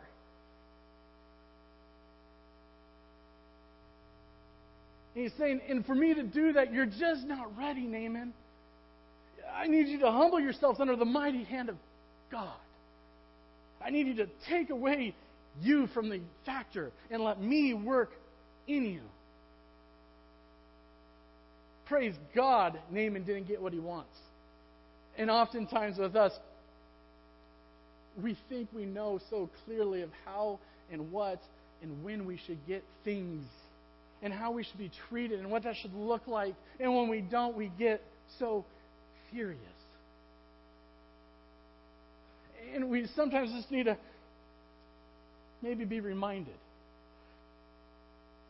And 5.14 5.24
he's 5.24 5.32
saying, 5.37 5.61
and 5.68 5.85
for 5.85 5.94
me 5.94 6.14
to 6.14 6.22
do 6.22 6.52
that, 6.52 6.72
you're 6.72 6.87
just 6.87 7.26
not 7.26 7.56
ready, 7.58 7.87
Naaman. 7.87 8.32
I 9.55 9.67
need 9.67 9.88
you 9.88 9.99
to 10.01 10.11
humble 10.11 10.41
yourselves 10.41 10.81
under 10.81 10.97
the 10.97 11.05
mighty 11.05 11.45
hand 11.45 11.69
of 11.69 11.77
God. 12.31 12.57
I 13.85 13.91
need 13.91 14.07
you 14.07 14.15
to 14.17 14.27
take 14.49 14.71
away 14.71 15.15
you 15.61 15.88
from 15.88 16.09
the 16.09 16.21
factor 16.47 16.91
and 17.11 17.23
let 17.23 17.41
me 17.41 17.75
work 17.75 18.11
in 18.67 18.85
you. 18.87 19.01
Praise 21.87 22.15
God, 22.35 22.79
Naaman 22.91 23.25
didn't 23.25 23.49
get 23.49 23.61
what 23.61 23.73
he 23.73 23.79
wants. 23.79 24.17
And 25.19 25.31
oftentimes 25.31 25.99
with 25.99 26.17
us, 26.17 26.33
we 28.23 28.37
think 28.49 28.69
we 28.75 28.87
know 28.87 29.21
so 29.31 29.51
clearly 29.65 30.03
of 30.03 30.11
how 30.25 30.59
and 30.91 31.12
what 31.12 31.41
and 31.83 32.05
when 32.05 32.25
we 32.25 32.38
should 32.47 32.59
get 32.67 32.83
things 33.05 33.45
and 34.23 34.33
how 34.33 34.53
we 34.53 34.62
should 34.62 34.79
be 34.79 34.91
treated 35.09 35.41
and 35.41 35.51
what 35.51 35.65
that 35.65 35.75
should 35.83 35.95
look 35.95 36.27
like. 36.27 36.55
And 36.79 36.95
when 36.95 37.09
we 37.09 37.21
don't, 37.21 37.57
we 37.57 37.71
get 37.79 38.03
so 38.38 38.65
furious. 39.33 39.61
And 42.75 42.88
we 42.88 43.07
sometimes 43.16 43.51
just 43.53 43.71
need 43.71 43.85
to 43.85 43.97
maybe 45.62 45.85
be 45.85 46.01
reminded 46.01 46.55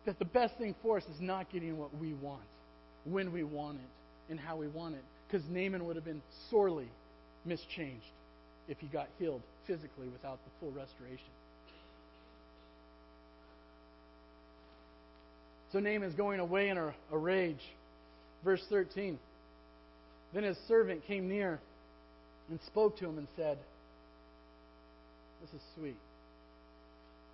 that 0.07 0.19
the 0.19 0.25
best 0.25 0.57
thing 0.59 0.75
for 0.83 0.99
us 0.99 1.05
is 1.05 1.21
not 1.21 1.51
getting 1.53 1.79
what 1.79 1.97
we 1.99 2.13
want, 2.15 2.43
when 3.05 3.33
we 3.33 3.43
want 3.45 3.79
it, 3.79 4.31
and 4.31 4.39
how 4.39 4.57
we 4.57 4.69
want 4.69 4.95
it 4.95 5.03
because 5.33 5.47
Naaman 5.49 5.87
would 5.87 5.97
have 5.97 6.05
been 6.05 6.23
sorely 6.51 6.89
mischanged 7.49 8.01
if 8.69 8.79
he 8.79 8.87
got 8.89 9.09
healed 9.19 9.41
physically 9.67 10.09
without 10.09 10.39
the 10.45 10.51
full 10.61 10.71
restoration. 10.71 11.25
So 15.73 15.81
Naaman's 15.81 16.15
going 16.15 16.39
away 16.39 16.69
in 16.69 16.77
a, 16.77 16.95
a 17.11 17.17
rage. 17.17 17.63
Verse 18.45 18.63
13. 18.69 19.19
Then 20.33 20.45
his 20.45 20.57
servant 20.67 21.07
came 21.07 21.29
near 21.29 21.61
and 22.49 22.59
spoke 22.67 22.99
to 22.99 23.07
him 23.07 23.19
and 23.19 23.27
said, 23.37 23.59
This 25.41 25.51
is 25.51 25.67
sweet. 25.77 25.97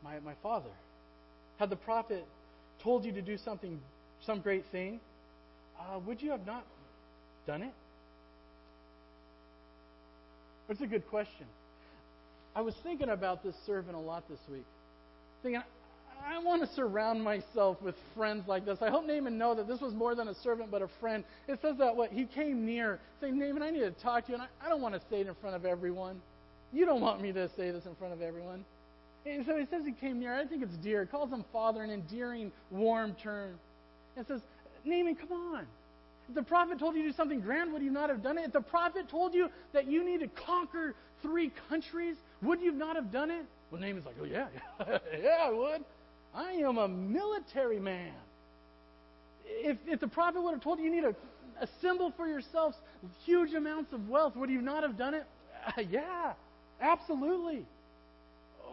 My, 0.03 0.19
my 0.21 0.35
father, 0.43 0.71
had 1.59 1.71
the 1.71 1.77
prophet 1.77 2.25
told 2.83 3.05
you 3.05 3.13
to 3.13 3.23
do 3.23 3.37
something, 3.37 3.81
some 4.25 4.41
great 4.41 4.65
thing, 4.71 5.01
uh, 5.79 5.99
would 6.07 6.23
you 6.23 6.31
have 6.31 6.47
not 6.47 6.65
done 7.47 7.63
it? 7.63 7.73
That's 10.69 10.81
a 10.81 10.87
good 10.87 11.09
question. 11.09 11.47
I 12.55 12.61
was 12.61 12.75
thinking 12.83 13.09
about 13.09 13.43
this 13.43 13.55
servant 13.67 13.97
a 13.97 14.01
lot 14.01 14.29
this 14.29 14.41
week. 14.51 14.67
Thinking, 15.43 15.63
I 16.27 16.39
want 16.43 16.63
to 16.63 16.75
surround 16.75 17.23
myself 17.23 17.81
with 17.83 17.95
friends 18.17 18.47
like 18.47 18.65
this. 18.65 18.79
I 18.81 18.91
hope 18.91 19.07
Naaman 19.07 19.39
know 19.39 19.55
that 19.55 19.67
this 19.67 19.81
was 19.81 19.95
more 19.95 20.15
than 20.15 20.29
a 20.29 20.35
servant, 20.35 20.71
but 20.71 20.83
a 20.83 20.89
friend. 21.01 21.25
It 21.47 21.61
says 21.61 21.77
that 21.79 21.97
what 21.97 22.11
he 22.11 22.25
came 22.27 22.65
near, 22.65 23.01
saying, 23.21 23.39
Naaman, 23.39 23.63
I 23.63 23.71
need 23.71 23.81
to 23.81 23.91
talk 23.91 24.27
to 24.27 24.33
you, 24.33 24.35
and 24.35 24.43
I, 24.43 24.67
I 24.67 24.69
don't 24.69 24.81
want 24.81 24.95
to 24.95 25.01
say 25.11 25.21
it 25.21 25.27
in 25.27 25.35
front 25.37 25.57
of 25.57 25.65
everyone. 25.65 26.21
You 26.73 26.85
don't 26.85 27.01
want 27.01 27.21
me 27.21 27.33
to 27.33 27.49
say 27.57 27.71
this 27.71 27.87
in 27.87 27.95
front 27.97 28.13
of 28.13 28.23
everyone. 28.23 28.65
And 29.27 29.45
so 29.47 29.57
he 29.57 29.67
says 29.67 29.83
he 29.85 29.93
came 29.93 30.21
near. 30.21 30.35
I 30.35 30.47
think 30.47 30.63
it's 30.63 30.77
dear. 30.77 31.03
He 31.03 31.09
calls 31.09 31.31
him 31.31 31.45
father, 31.53 31.83
an 31.83 31.91
endearing, 31.91 32.53
warm 32.71 33.15
term. 33.23 33.59
And 34.17 34.27
says, 34.27 34.41
Naaman, 34.85 35.17
come 35.17 35.33
on. 35.33 35.67
If 36.29 36.35
the 36.35 36.43
prophet 36.43 36.79
told 36.79 36.95
you 36.95 37.03
to 37.03 37.09
do 37.09 37.15
something 37.15 37.41
grand, 37.41 37.73
would 37.73 37.83
you 37.83 37.91
not 37.91 38.11
have 38.11 38.23
done 38.23 38.39
it? 38.39 38.45
If 38.45 38.53
the 38.53 38.61
prophet 38.61 39.09
told 39.09 39.35
you 39.35 39.49
that 39.73 39.87
you 39.87 40.05
need 40.05 40.21
to 40.21 40.29
conquer 40.29 40.95
three 41.23 41.51
countries, 41.69 42.17
would 42.43 42.61
you 42.61 42.71
not 42.71 42.97
have 42.97 43.11
done 43.11 43.31
it? 43.31 43.47
Well, 43.71 43.81
Naaman's 43.81 44.07
like, 44.07 44.17
oh, 44.21 44.25
yeah, 44.25 44.49
yeah, 45.23 45.37
I 45.43 45.51
would. 45.51 45.85
I 46.35 46.53
am 46.53 46.79
a 46.79 46.88
military 46.88 47.81
man. 47.81 48.12
If, 49.47 49.79
if 49.87 50.01
the 50.01 50.09
prophet 50.09 50.43
would 50.43 50.53
have 50.53 50.62
told 50.62 50.79
you 50.79 50.87
you 50.87 50.91
need 50.91 51.03
to 51.03 51.14
assemble 51.61 52.12
for 52.17 52.27
yourselves 52.27 52.77
huge 53.25 53.55
amounts 53.55 53.93
of 53.93 54.09
wealth, 54.09 54.37
would 54.37 54.51
you 54.51 54.61
not 54.61 54.83
have 54.83 54.97
done 54.97 55.14
it? 55.14 55.25
Yeah, 55.91 56.33
absolutely. 56.81 57.67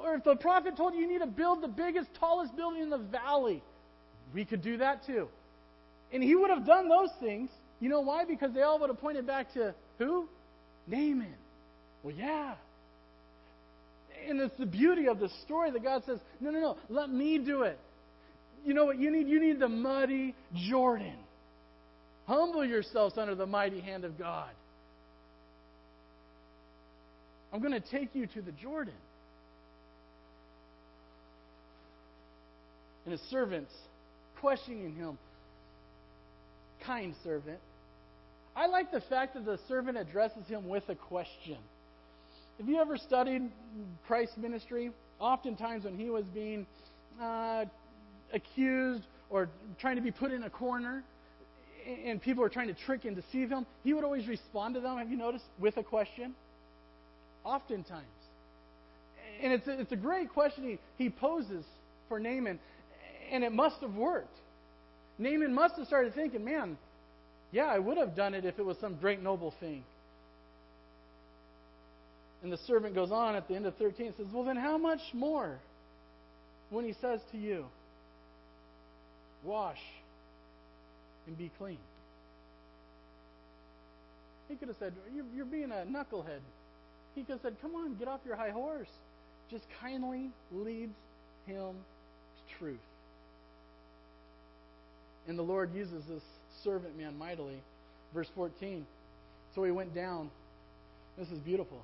Or 0.02 0.16
if 0.16 0.24
the 0.24 0.36
prophet 0.36 0.78
told 0.78 0.94
you 0.94 1.02
you 1.02 1.08
need 1.08 1.20
to 1.20 1.28
build 1.28 1.62
the 1.62 1.68
biggest, 1.68 2.10
tallest 2.20 2.56
building 2.56 2.84
in 2.84 2.90
the 2.90 2.98
valley, 2.98 3.64
we 4.34 4.46
could 4.46 4.62
do 4.62 4.78
that 4.78 5.06
too. 5.06 5.28
And 6.14 6.22
he 6.24 6.36
would 6.36 6.50
have 6.50 6.66
done 6.66 6.88
those 6.88 7.10
things. 7.20 7.50
You 7.80 7.90
know 7.90 8.02
why? 8.02 8.26
Because 8.26 8.54
they 8.54 8.62
all 8.62 8.80
would 8.80 8.90
have 8.90 9.00
pointed 9.00 9.26
back 9.26 9.54
to 9.54 9.74
who? 9.98 10.28
Naaman. 10.88 11.36
Well, 12.04 12.16
yeah. 12.16 12.56
And 14.28 14.42
it's 14.42 14.58
the 14.58 14.66
beauty 14.66 15.08
of 15.08 15.20
the 15.20 15.30
story 15.44 15.72
that 15.72 15.84
God 15.84 16.04
says, 16.06 16.20
no, 16.40 16.52
no, 16.52 16.60
no, 16.60 16.78
let 16.90 17.10
me 17.10 17.38
do 17.38 17.64
it. 17.64 17.80
You 18.66 18.74
know 18.74 18.86
what 18.86 19.00
you 19.00 19.12
need? 19.12 19.28
You 19.28 19.40
need 19.40 19.60
the 19.60 19.68
muddy 19.68 20.34
Jordan. 20.70 21.18
Humble 22.28 22.66
yourselves 22.66 23.18
under 23.18 23.36
the 23.36 23.46
mighty 23.46 23.80
hand 23.80 24.04
of 24.04 24.18
God. 24.18 24.50
I'm 27.54 27.62
going 27.62 27.80
to 27.80 27.90
take 27.92 28.10
you 28.16 28.26
to 28.28 28.42
the 28.42 28.52
Jordan. 28.52 28.96
and 33.06 33.12
his 33.12 33.22
servants 33.30 33.72
questioning 34.42 34.96
him. 34.96 35.18
Kind 36.86 37.16
servant. 37.24 37.60
I 38.56 38.68
like 38.68 38.92
the 38.92 39.02
fact 39.02 39.36
that 39.36 39.46
the 39.46 39.60
servant 39.68 39.98
addresses 39.98 40.48
him 40.48 40.68
with 40.68 40.84
a 40.90 40.96
question. 40.96 41.58
Have 42.58 42.70
you 42.70 42.80
ever 42.80 42.98
studied 42.98 43.52
Christ's 44.08 44.38
ministry? 44.38 44.92
Oftentimes, 45.20 45.84
when 45.84 45.98
he 45.98 46.10
was 46.10 46.26
being 46.34 46.66
uh, 47.22 47.66
accused 48.34 49.04
or 49.30 49.50
trying 49.80 49.98
to 49.98 50.02
be 50.02 50.12
put 50.12 50.32
in 50.32 50.44
a 50.44 50.50
corner, 50.50 51.04
and 52.06 52.22
people 52.22 52.42
were 52.42 52.50
trying 52.50 52.68
to 52.68 52.74
trick 52.74 53.04
and 53.04 53.16
deceive 53.16 53.50
him, 53.50 53.66
he 53.84 53.94
would 53.94 54.06
always 54.06 54.28
respond 54.28 54.74
to 54.76 54.80
them, 54.80 54.98
have 54.98 55.10
you 55.10 55.18
noticed, 55.18 55.46
with 55.60 55.76
a 55.78 55.84
question? 55.84 56.34
Oftentimes. 57.44 58.06
And 59.42 59.52
it's 59.52 59.68
a, 59.68 59.80
it's 59.80 59.92
a 59.92 59.98
great 59.98 60.30
question 60.30 60.64
he, 60.98 61.04
he 61.04 61.10
poses 61.10 61.66
for 62.08 62.20
Naaman, 62.20 62.60
and 63.32 63.44
it 63.44 63.52
must 63.52 63.82
have 63.82 63.96
worked. 63.96 64.38
Naaman 65.20 65.54
must 65.54 65.76
have 65.76 65.88
started 65.88 66.16
thinking, 66.16 66.46
man, 66.46 66.78
yeah, 67.52 67.66
I 67.66 67.80
would 67.80 67.98
have 67.98 68.16
done 68.16 68.34
it 68.34 68.46
if 68.46 68.60
it 68.60 68.66
was 68.66 68.78
some 68.80 68.96
great 68.96 69.22
noble 69.22 69.54
thing. 69.60 69.84
And 72.44 72.52
the 72.52 72.58
servant 72.68 72.94
goes 72.96 73.12
on 73.12 73.36
at 73.36 73.48
the 73.48 73.56
end 73.56 73.66
of 73.66 73.76
13 73.78 74.08
and 74.08 74.16
says, 74.16 74.28
Well, 74.32 74.44
then 74.44 74.58
how 74.58 74.78
much 74.78 75.00
more 75.14 75.58
when 76.70 76.86
he 76.86 76.94
says 77.02 77.20
to 77.32 77.38
you, 77.38 77.66
Wash 79.44 79.80
and 81.28 81.38
be 81.38 81.52
clean? 81.58 81.78
He 84.48 84.56
could 84.56 84.68
have 84.68 84.78
said, 84.78 84.94
You're, 85.16 85.26
you're 85.36 85.46
being 85.46 85.72
a 85.72 85.86
knucklehead. 85.86 86.42
He 87.16 87.24
could 87.24 87.34
have 87.34 87.42
said, 87.42 87.56
Come 87.62 87.76
on, 87.76 87.96
get 87.96 88.08
off 88.08 88.20
your 88.26 88.36
high 88.36 88.52
horse. 88.52 88.90
Just 89.50 89.64
kindly 89.82 90.30
leads 90.52 90.94
him 91.46 91.74
to 91.74 92.58
truth. 92.60 92.78
And 95.28 95.38
the 95.38 95.44
Lord 95.44 95.74
uses 95.74 96.04
this 96.08 96.24
servant 96.64 96.98
man 96.98 97.18
mightily. 97.18 97.60
Verse 98.14 98.28
14. 98.36 98.86
So 99.56 99.64
he 99.64 99.72
went 99.72 99.96
down. 99.96 100.30
This 101.18 101.30
is 101.30 101.40
beautiful 101.40 101.82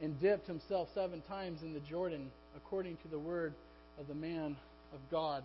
and 0.00 0.20
dipped 0.20 0.46
himself 0.46 0.88
seven 0.94 1.22
times 1.28 1.62
in 1.62 1.74
the 1.74 1.80
Jordan, 1.80 2.30
according 2.56 2.96
to 2.98 3.08
the 3.08 3.18
word 3.18 3.52
of 3.98 4.06
the 4.06 4.14
man 4.14 4.56
of 4.92 5.00
God. 5.10 5.42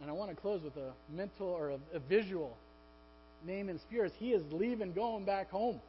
And 0.00 0.10
I 0.10 0.12
want 0.12 0.30
to 0.30 0.36
close 0.36 0.62
with 0.62 0.76
a 0.76 0.92
mental 1.10 1.48
or 1.48 1.70
a, 1.70 1.78
a 1.94 1.98
visual. 1.98 2.56
Naaman's 3.46 3.80
spirits. 3.82 4.14
He 4.18 4.30
is 4.30 4.42
leaving, 4.52 4.92
going 4.92 5.24
back 5.24 5.50
home. 5.50 5.80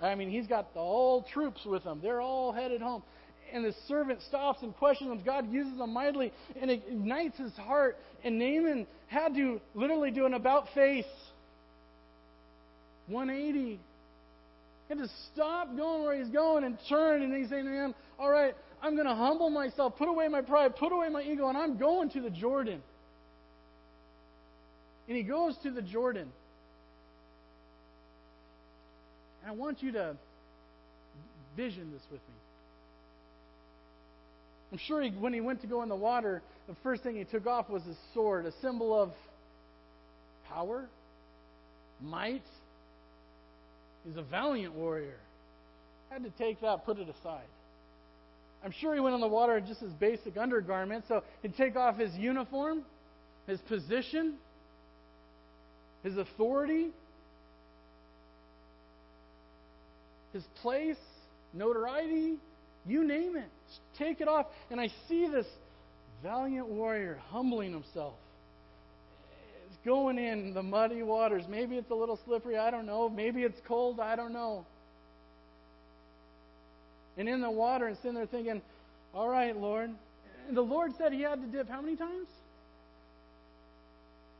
I 0.00 0.14
mean, 0.14 0.30
he's 0.30 0.46
got 0.46 0.74
the 0.74 0.80
whole 0.80 1.22
troops 1.32 1.60
with 1.64 1.82
him. 1.82 2.00
They're 2.02 2.20
all 2.20 2.52
headed 2.52 2.80
home. 2.80 3.02
And 3.52 3.64
the 3.64 3.74
servant 3.88 4.20
stops 4.28 4.62
and 4.62 4.76
questions 4.76 5.10
him. 5.10 5.22
God 5.24 5.50
uses 5.50 5.78
him 5.78 5.92
mightily 5.92 6.32
and 6.60 6.70
ignites 6.70 7.38
his 7.38 7.52
heart. 7.54 7.96
And 8.22 8.38
Naaman 8.38 8.86
had 9.06 9.34
to 9.34 9.60
literally 9.74 10.10
do 10.10 10.26
an 10.26 10.34
about 10.34 10.66
face 10.74 11.06
180 13.08 13.80
he 14.88 14.94
had 14.94 15.04
to 15.04 15.10
stop 15.32 15.76
going 15.76 16.02
where 16.02 16.18
he's 16.18 16.32
going 16.32 16.64
and 16.64 16.78
turn, 16.88 17.22
and 17.22 17.34
he's 17.34 17.50
saying 17.50 17.66
to 17.66 17.70
him, 17.70 17.94
All 18.18 18.30
right, 18.30 18.54
I'm 18.82 18.94
going 18.94 19.06
to 19.06 19.14
humble 19.14 19.50
myself, 19.50 19.96
put 19.96 20.08
away 20.08 20.28
my 20.28 20.40
pride, 20.40 20.76
put 20.76 20.92
away 20.92 21.08
my 21.08 21.22
ego, 21.22 21.48
and 21.48 21.58
I'm 21.58 21.76
going 21.76 22.10
to 22.10 22.20
the 22.20 22.30
Jordan. 22.30 22.80
And 25.08 25.16
he 25.16 25.22
goes 25.22 25.56
to 25.62 25.70
the 25.70 25.82
Jordan. 25.82 26.28
And 29.42 29.50
I 29.50 29.54
want 29.54 29.82
you 29.82 29.92
to 29.92 30.16
vision 31.56 31.90
this 31.92 32.02
with 32.10 32.20
me. 32.20 32.34
I'm 34.70 34.78
sure 34.78 35.02
he, 35.02 35.10
when 35.10 35.32
he 35.32 35.40
went 35.40 35.62
to 35.62 35.66
go 35.66 35.82
in 35.82 35.88
the 35.88 35.96
water, 35.96 36.42
the 36.66 36.76
first 36.82 37.02
thing 37.02 37.16
he 37.16 37.24
took 37.24 37.46
off 37.46 37.70
was 37.70 37.82
his 37.84 37.96
sword, 38.14 38.46
a 38.46 38.52
symbol 38.60 39.00
of 39.00 39.12
power, 40.48 40.86
might, 42.02 42.42
He's 44.08 44.16
a 44.16 44.22
valiant 44.22 44.74
warrior. 44.74 45.18
Had 46.08 46.24
to 46.24 46.30
take 46.30 46.62
that, 46.62 46.86
put 46.86 46.98
it 46.98 47.08
aside. 47.08 47.44
I'm 48.64 48.72
sure 48.80 48.94
he 48.94 49.00
went 49.00 49.14
on 49.14 49.20
the 49.20 49.28
water 49.28 49.58
in 49.58 49.66
just 49.66 49.80
his 49.80 49.92
basic 49.92 50.38
undergarment, 50.38 51.04
so 51.08 51.22
he'd 51.42 51.54
take 51.56 51.76
off 51.76 51.98
his 51.98 52.14
uniform, 52.14 52.84
his 53.46 53.60
position, 53.60 54.36
his 56.02 56.16
authority, 56.16 56.88
his 60.32 60.42
place, 60.62 60.96
notoriety, 61.52 62.38
you 62.86 63.06
name 63.06 63.36
it. 63.36 63.50
Take 63.98 64.22
it 64.22 64.28
off. 64.28 64.46
And 64.70 64.80
I 64.80 64.88
see 65.06 65.28
this 65.30 65.46
valiant 66.22 66.68
warrior 66.68 67.20
humbling 67.30 67.72
himself 67.72 68.14
going 69.88 70.18
in 70.18 70.52
the 70.52 70.62
muddy 70.62 71.02
waters. 71.02 71.44
Maybe 71.48 71.76
it's 71.76 71.90
a 71.90 71.94
little 71.94 72.20
slippery, 72.26 72.58
I 72.58 72.70
don't 72.70 72.84
know. 72.84 73.08
Maybe 73.08 73.42
it's 73.42 73.58
cold, 73.66 73.98
I 74.00 74.16
don't 74.16 74.34
know. 74.34 74.66
And 77.16 77.26
in 77.26 77.40
the 77.40 77.50
water 77.50 77.86
and 77.86 77.96
sitting 77.96 78.14
there 78.14 78.26
thinking, 78.26 78.60
all 79.14 79.28
right, 79.28 79.56
Lord. 79.56 79.90
And 80.46 80.56
the 80.56 80.62
Lord 80.62 80.92
said 80.98 81.12
he 81.12 81.22
had 81.22 81.40
to 81.40 81.46
dip 81.46 81.68
how 81.70 81.80
many 81.80 81.96
times? 81.96 82.28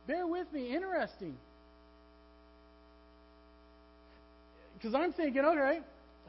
Bear 0.07 0.27
with 0.27 0.51
me. 0.53 0.73
Interesting. 0.73 1.35
Because 4.77 4.93
I'm 4.93 5.13
thinking, 5.13 5.43
okay, 5.43 5.79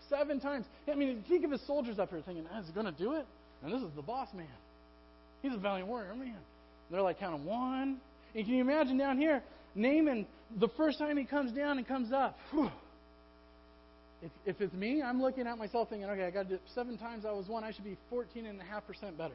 seven 0.08 0.40
times. 0.40 0.64
I 0.90 0.94
mean, 0.94 1.22
think 1.28 1.44
of 1.44 1.52
his 1.52 1.60
soldiers 1.66 1.98
up 1.98 2.08
here 2.08 2.22
thinking, 2.24 2.46
is 2.58 2.66
he 2.66 2.72
going 2.72 2.86
to 2.86 2.92
do 2.92 3.12
it? 3.12 3.26
And 3.62 3.72
this 3.72 3.82
is 3.82 3.94
the 3.94 4.02
boss 4.02 4.28
man. 4.34 4.46
He's 5.42 5.52
a 5.52 5.58
valiant 5.58 5.88
warrior, 5.88 6.14
man. 6.14 6.36
They're 6.90 7.02
like 7.02 7.20
counting 7.20 7.44
one, 7.44 7.98
and 8.34 8.44
can 8.44 8.54
you 8.54 8.60
imagine 8.60 8.98
down 8.98 9.18
here, 9.18 9.42
Naaman, 9.74 10.26
the 10.58 10.68
first 10.76 10.98
time 10.98 11.16
he 11.16 11.24
comes 11.24 11.52
down 11.52 11.78
and 11.78 11.86
comes 11.86 12.12
up, 12.12 12.38
whew, 12.50 12.70
if, 14.22 14.30
if 14.44 14.60
it's 14.60 14.74
me, 14.74 15.02
I'm 15.02 15.20
looking 15.20 15.46
at 15.46 15.56
myself 15.56 15.88
thinking, 15.88 16.08
okay, 16.10 16.26
I 16.26 16.30
got 16.30 16.48
to 16.48 16.56
do 16.56 16.58
seven 16.74 16.98
times 16.98 17.24
I 17.24 17.32
was 17.32 17.46
one, 17.48 17.64
I 17.64 17.72
should 17.72 17.84
be 17.84 17.96
14.5% 18.12 19.16
better. 19.16 19.34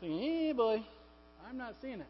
thinking, 0.00 0.18
hey, 0.18 0.52
boy, 0.52 0.82
I'm 1.48 1.56
not 1.56 1.74
seeing 1.80 2.00
it. 2.00 2.06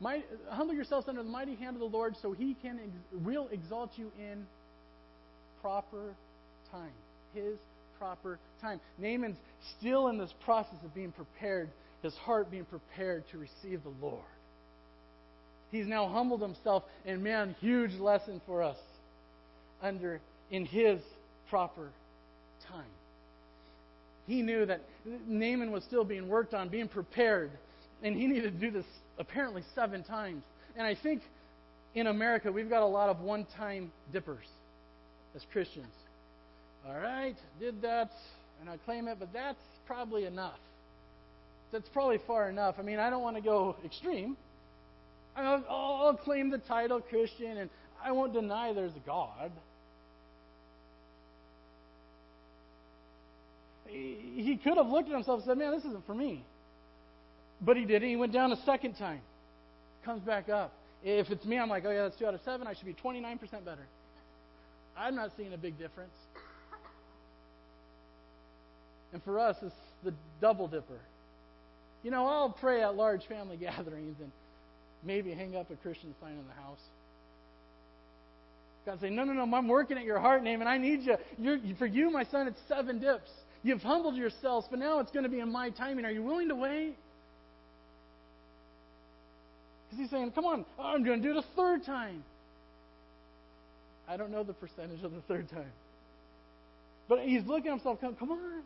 Might, 0.00 0.24
humble 0.50 0.74
yourselves 0.74 1.06
under 1.08 1.22
the 1.22 1.28
mighty 1.28 1.54
hand 1.54 1.76
of 1.76 1.80
the 1.80 1.96
Lord 1.96 2.16
so 2.20 2.32
he 2.32 2.56
can 2.60 2.80
ex- 2.80 3.24
will 3.24 3.48
exalt 3.52 3.92
you 3.96 4.10
in 4.18 4.44
proper 5.60 6.14
time. 6.72 6.90
His 7.34 7.56
proper 7.98 8.38
time. 8.60 8.80
Naaman's 8.98 9.38
still 9.78 10.08
in 10.08 10.18
this 10.18 10.32
process 10.44 10.78
of 10.84 10.94
being 10.94 11.12
prepared, 11.12 11.68
his 12.02 12.14
heart 12.14 12.50
being 12.50 12.64
prepared 12.64 13.24
to 13.32 13.38
receive 13.38 13.82
the 13.82 13.92
Lord. 14.04 14.22
He's 15.70 15.86
now 15.86 16.08
humbled 16.08 16.42
himself, 16.42 16.82
and 17.06 17.22
man, 17.22 17.56
huge 17.60 17.94
lesson 17.94 18.40
for 18.46 18.62
us 18.62 18.76
under 19.82 20.20
in 20.50 20.66
his 20.66 21.00
proper 21.48 21.88
time. 22.68 22.84
He 24.26 24.42
knew 24.42 24.66
that 24.66 24.82
Naaman 25.26 25.72
was 25.72 25.82
still 25.84 26.04
being 26.04 26.28
worked 26.28 26.54
on, 26.54 26.68
being 26.68 26.88
prepared, 26.88 27.50
and 28.02 28.16
he 28.16 28.26
needed 28.26 28.52
to 28.52 28.66
do 28.66 28.70
this 28.70 28.86
apparently 29.18 29.62
seven 29.74 30.04
times. 30.04 30.42
And 30.76 30.86
I 30.86 30.94
think 30.94 31.22
in 31.94 32.06
America 32.06 32.52
we've 32.52 32.70
got 32.70 32.82
a 32.82 32.86
lot 32.86 33.08
of 33.08 33.20
one-time 33.20 33.90
dippers 34.12 34.46
as 35.34 35.42
Christians. 35.52 35.92
All 36.88 36.98
right, 36.98 37.36
did 37.60 37.80
that, 37.82 38.10
and 38.60 38.68
I 38.68 38.76
claim 38.78 39.08
it, 39.08 39.18
but 39.18 39.32
that's 39.32 39.62
probably 39.86 40.24
enough. 40.24 40.58
That's 41.70 41.88
probably 41.90 42.18
far 42.26 42.48
enough. 42.50 42.74
I 42.78 42.82
mean, 42.82 42.98
I 42.98 43.08
don't 43.08 43.22
want 43.22 43.36
to 43.36 43.42
go 43.42 43.76
extreme. 43.84 44.36
I'll, 45.36 45.64
I'll 45.68 46.16
claim 46.16 46.50
the 46.50 46.58
title 46.58 47.00
Christian, 47.00 47.56
and 47.56 47.70
I 48.04 48.12
won't 48.12 48.34
deny 48.34 48.72
there's 48.72 48.94
a 48.94 49.06
God. 49.06 49.52
He 53.86 54.58
could 54.62 54.76
have 54.78 54.88
looked 54.88 55.08
at 55.08 55.14
himself 55.14 55.40
and 55.40 55.46
said, 55.46 55.58
Man, 55.58 55.72
this 55.72 55.84
isn't 55.84 56.06
for 56.06 56.14
me. 56.14 56.42
But 57.60 57.76
he 57.76 57.84
didn't. 57.84 58.08
He 58.08 58.16
went 58.16 58.32
down 58.32 58.50
a 58.52 58.56
second 58.64 58.94
time. 58.94 59.20
Comes 60.04 60.22
back 60.22 60.48
up. 60.48 60.72
If 61.04 61.30
it's 61.30 61.44
me, 61.44 61.58
I'm 61.58 61.68
like, 61.68 61.84
oh, 61.86 61.90
yeah, 61.90 62.02
that's 62.02 62.16
two 62.16 62.26
out 62.26 62.34
of 62.34 62.40
seven. 62.44 62.66
I 62.66 62.74
should 62.74 62.86
be 62.86 62.94
29% 62.94 63.38
better. 63.64 63.86
I'm 64.96 65.14
not 65.14 65.30
seeing 65.36 65.52
a 65.52 65.58
big 65.58 65.78
difference. 65.78 66.12
And 69.12 69.22
for 69.22 69.38
us, 69.38 69.56
it's 69.62 69.74
the 70.04 70.14
double 70.40 70.68
dipper. 70.68 71.00
You 72.02 72.10
know, 72.10 72.26
I'll 72.26 72.50
pray 72.50 72.82
at 72.82 72.94
large 72.96 73.26
family 73.26 73.56
gatherings 73.60 74.16
and 74.20 74.30
maybe 75.04 75.32
hang 75.32 75.56
up 75.56 75.70
a 75.70 75.76
Christian 75.76 76.14
sign 76.20 76.32
in 76.32 76.46
the 76.46 76.62
house. 76.62 76.80
God 78.84 79.00
say, 79.00 79.10
no, 79.10 79.22
no, 79.24 79.32
no, 79.32 79.56
I'm 79.56 79.68
working 79.68 79.96
at 79.96 80.04
your 80.04 80.18
heart 80.18 80.42
name, 80.42 80.60
and 80.60 80.68
I 80.68 80.76
need 80.76 81.02
you. 81.02 81.16
You're, 81.38 81.58
for 81.78 81.86
you, 81.86 82.10
my 82.10 82.24
son, 82.24 82.48
it's 82.48 82.58
seven 82.66 82.98
dips. 82.98 83.30
You've 83.62 83.82
humbled 83.82 84.16
yourselves, 84.16 84.66
but 84.68 84.80
now 84.80 84.98
it's 84.98 85.12
going 85.12 85.22
to 85.22 85.28
be 85.28 85.38
in 85.38 85.52
my 85.52 85.70
timing. 85.70 86.04
Are 86.04 86.10
you 86.10 86.22
willing 86.22 86.48
to 86.48 86.56
wait? 86.56 86.96
Because 89.86 90.00
he's 90.00 90.10
saying, 90.10 90.32
come 90.32 90.46
on, 90.46 90.64
I'm 90.80 91.04
going 91.04 91.22
to 91.22 91.28
do 91.28 91.38
it 91.38 91.44
a 91.44 91.46
third 91.54 91.84
time. 91.84 92.24
I 94.08 94.16
don't 94.16 94.32
know 94.32 94.42
the 94.42 94.52
percentage 94.52 95.04
of 95.04 95.12
the 95.12 95.20
third 95.28 95.48
time. 95.48 95.70
But 97.08 97.20
he's 97.20 97.46
looking 97.46 97.68
at 97.68 97.74
himself, 97.74 98.00
come, 98.00 98.16
come 98.16 98.32
on. 98.32 98.62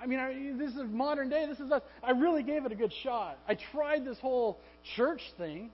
I 0.00 0.06
mean, 0.06 0.18
I, 0.18 0.52
this 0.56 0.72
is 0.72 0.84
modern 0.90 1.28
day. 1.28 1.46
This 1.46 1.58
is 1.58 1.70
us. 1.72 1.82
I 2.02 2.12
really 2.12 2.42
gave 2.42 2.64
it 2.64 2.72
a 2.72 2.76
good 2.76 2.92
shot. 3.02 3.38
I 3.48 3.56
tried 3.72 4.04
this 4.04 4.18
whole 4.18 4.58
church 4.96 5.22
thing. 5.36 5.70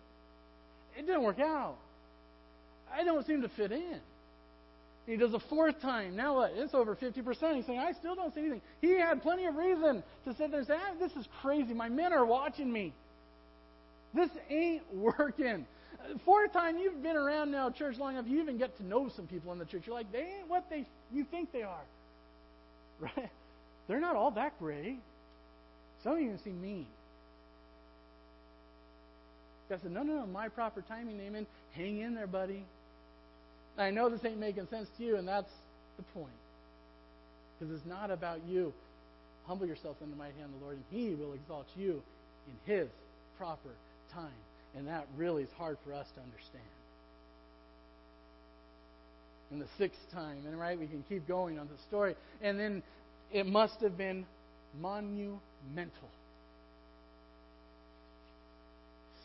It 0.96 1.06
didn't 1.06 1.22
work 1.22 1.40
out. 1.40 1.76
I 2.92 3.04
don't 3.04 3.26
seem 3.26 3.42
to 3.42 3.48
fit 3.48 3.72
in. 3.72 4.00
He 5.06 5.16
does 5.16 5.34
a 5.34 5.40
fourth 5.50 5.80
time. 5.82 6.16
Now 6.16 6.36
what? 6.36 6.52
It's 6.54 6.72
over 6.72 6.96
50%. 6.96 7.56
He's 7.56 7.66
saying, 7.66 7.78
I 7.78 7.92
still 7.92 8.14
don't 8.14 8.32
see 8.34 8.40
anything. 8.40 8.62
He 8.80 8.92
had 8.98 9.22
plenty 9.22 9.44
of 9.44 9.56
reason 9.56 10.02
to 10.24 10.34
sit 10.34 10.50
there 10.50 10.60
and 10.60 10.66
say, 10.66 10.74
ah, 10.76 10.94
This 10.98 11.12
is 11.12 11.28
crazy. 11.42 11.74
My 11.74 11.90
men 11.90 12.12
are 12.12 12.24
watching 12.24 12.72
me. 12.72 12.94
This 14.14 14.30
ain't 14.48 14.82
working. 14.94 15.66
Fourth 16.24 16.52
time 16.52 16.78
you've 16.78 17.02
been 17.02 17.16
around 17.16 17.50
now 17.50 17.70
church 17.70 17.96
long 17.98 18.14
enough, 18.14 18.26
you 18.28 18.40
even 18.40 18.58
get 18.58 18.76
to 18.76 18.86
know 18.86 19.10
some 19.14 19.26
people 19.26 19.52
in 19.52 19.58
the 19.58 19.64
church. 19.64 19.82
You're 19.86 19.96
like, 19.96 20.12
they 20.12 20.18
ain't 20.38 20.48
what 20.48 20.68
they 20.70 20.86
you 21.12 21.24
think 21.30 21.52
they 21.52 21.62
are. 21.62 21.82
Right? 23.00 23.28
They're 23.88 24.00
not 24.00 24.16
all 24.16 24.30
that 24.32 24.58
great. 24.58 24.98
Some 26.02 26.14
of 26.14 26.20
even 26.20 26.38
seem 26.44 26.60
mean. 26.60 26.86
God 29.68 29.80
said, 29.82 29.92
No, 29.92 30.02
no, 30.02 30.20
no, 30.20 30.26
my 30.26 30.48
proper 30.48 30.82
timing, 30.82 31.18
Naaman. 31.18 31.46
Hang 31.72 32.00
in 32.00 32.14
there, 32.14 32.26
buddy. 32.26 32.64
I 33.76 33.90
know 33.90 34.08
this 34.08 34.24
ain't 34.24 34.38
making 34.38 34.68
sense 34.68 34.88
to 34.98 35.04
you, 35.04 35.16
and 35.16 35.26
that's 35.26 35.50
the 35.96 36.02
point. 36.14 36.28
Because 37.58 37.74
it's 37.74 37.86
not 37.86 38.10
about 38.10 38.40
you. 38.46 38.72
Humble 39.46 39.66
yourself 39.66 39.96
in 40.02 40.10
the 40.10 40.16
mighty 40.16 40.38
hand 40.38 40.52
of 40.54 40.60
the 40.60 40.64
Lord, 40.64 40.76
and 40.76 40.84
He 40.90 41.14
will 41.14 41.32
exalt 41.32 41.66
you 41.76 42.02
in 42.46 42.74
His 42.74 42.88
proper 43.38 43.70
time. 44.12 44.30
And 44.76 44.88
that 44.88 45.06
really 45.16 45.42
is 45.42 45.50
hard 45.56 45.78
for 45.84 45.92
us 45.92 46.06
to 46.14 46.20
understand. 46.20 46.64
And 49.50 49.60
the 49.60 49.68
sixth 49.78 50.00
time, 50.12 50.38
and 50.46 50.58
right, 50.58 50.78
we 50.78 50.86
can 50.86 51.04
keep 51.08 51.28
going 51.28 51.58
on 51.58 51.68
the 51.68 51.80
story. 51.88 52.14
And 52.42 52.58
then 52.58 52.82
it 53.32 53.46
must 53.46 53.80
have 53.80 53.96
been 53.96 54.26
monumental. 54.80 55.40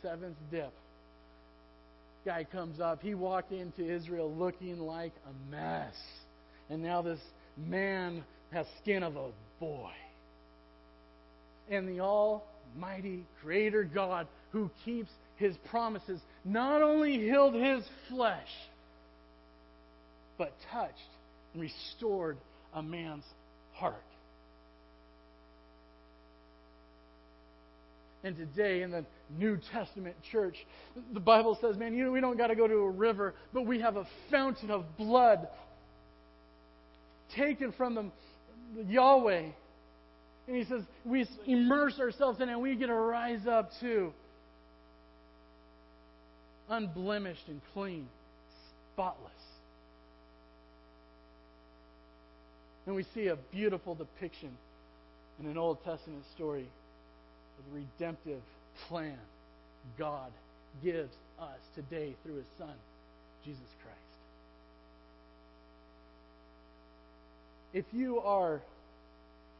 Seventh 0.02 0.36
dip. 0.50 0.72
Guy 2.24 2.44
comes 2.44 2.80
up. 2.80 3.00
He 3.02 3.14
walked 3.14 3.52
into 3.52 3.82
Israel 3.82 4.32
looking 4.32 4.78
like 4.78 5.12
a 5.26 5.50
mess. 5.50 5.94
And 6.68 6.82
now 6.82 7.02
this 7.02 7.20
man 7.56 8.24
has 8.52 8.66
skin 8.82 9.02
of 9.02 9.16
a 9.16 9.30
boy. 9.58 9.90
And 11.70 11.88
the 11.88 12.00
Almighty 12.00 13.24
Creator 13.42 13.84
God 13.84 14.26
who 14.50 14.70
keeps 14.84 15.10
his 15.36 15.56
promises 15.70 16.20
not 16.44 16.82
only 16.82 17.18
healed 17.18 17.54
his 17.54 17.82
flesh, 18.08 18.48
but 20.36 20.52
touched 20.72 20.96
and 21.52 21.62
restored 21.62 22.36
a 22.74 22.82
man's 22.82 23.24
heart. 23.80 24.04
And 28.22 28.36
today 28.36 28.82
in 28.82 28.90
the 28.90 29.04
New 29.38 29.58
Testament 29.72 30.14
church, 30.30 30.54
the 31.14 31.20
Bible 31.20 31.56
says, 31.60 31.78
man, 31.78 31.94
you 31.94 32.04
know, 32.04 32.12
we 32.12 32.20
don't 32.20 32.36
got 32.36 32.48
to 32.48 32.54
go 32.54 32.68
to 32.68 32.74
a 32.74 32.90
river, 32.90 33.34
but 33.54 33.64
we 33.64 33.80
have 33.80 33.96
a 33.96 34.06
fountain 34.30 34.70
of 34.70 34.84
blood 34.98 35.48
taken 37.34 37.72
from 37.72 37.94
the 37.94 38.84
Yahweh. 38.84 39.46
And 40.46 40.56
he 40.56 40.64
says, 40.64 40.82
we 41.04 41.26
immerse 41.46 41.98
ourselves 41.98 42.40
in 42.40 42.48
it 42.50 42.52
and 42.52 42.60
we 42.60 42.76
get 42.76 42.88
to 42.88 42.94
rise 42.94 43.46
up 43.46 43.70
too. 43.80 44.12
Unblemished 46.68 47.48
and 47.48 47.60
clean, 47.72 48.06
spotless. 48.92 49.32
And 52.90 52.96
we 52.96 53.04
see 53.14 53.28
a 53.28 53.36
beautiful 53.52 53.94
depiction 53.94 54.50
in 55.38 55.46
an 55.46 55.56
Old 55.56 55.78
Testament 55.84 56.24
story 56.34 56.66
of 57.56 57.64
the 57.72 57.78
redemptive 57.78 58.42
plan 58.88 59.16
God 59.96 60.32
gives 60.82 61.12
us 61.40 61.60
today 61.76 62.16
through 62.24 62.34
His 62.34 62.46
Son, 62.58 62.74
Jesus 63.44 63.62
Christ. 63.84 63.98
If 67.74 67.84
you 67.92 68.18
are 68.18 68.60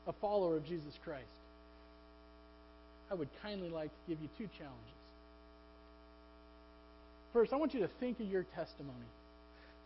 a 0.09 0.13
follower 0.15 0.57
of 0.57 0.67
Jesus 0.67 0.99
Christ, 1.05 1.23
I 3.13 3.15
would 3.15 3.29
kindly 3.43 3.71
like 3.71 3.91
to 3.91 4.09
give 4.09 4.21
you 4.21 4.29
two 4.39 4.49
challenges. 4.59 4.99
First, 7.33 7.53
I 7.53 7.57
want 7.59 7.75
you 7.75 7.81
to 7.83 7.91
think 8.01 8.19
of 8.19 8.27
your 8.27 8.43
testimony. 8.57 9.07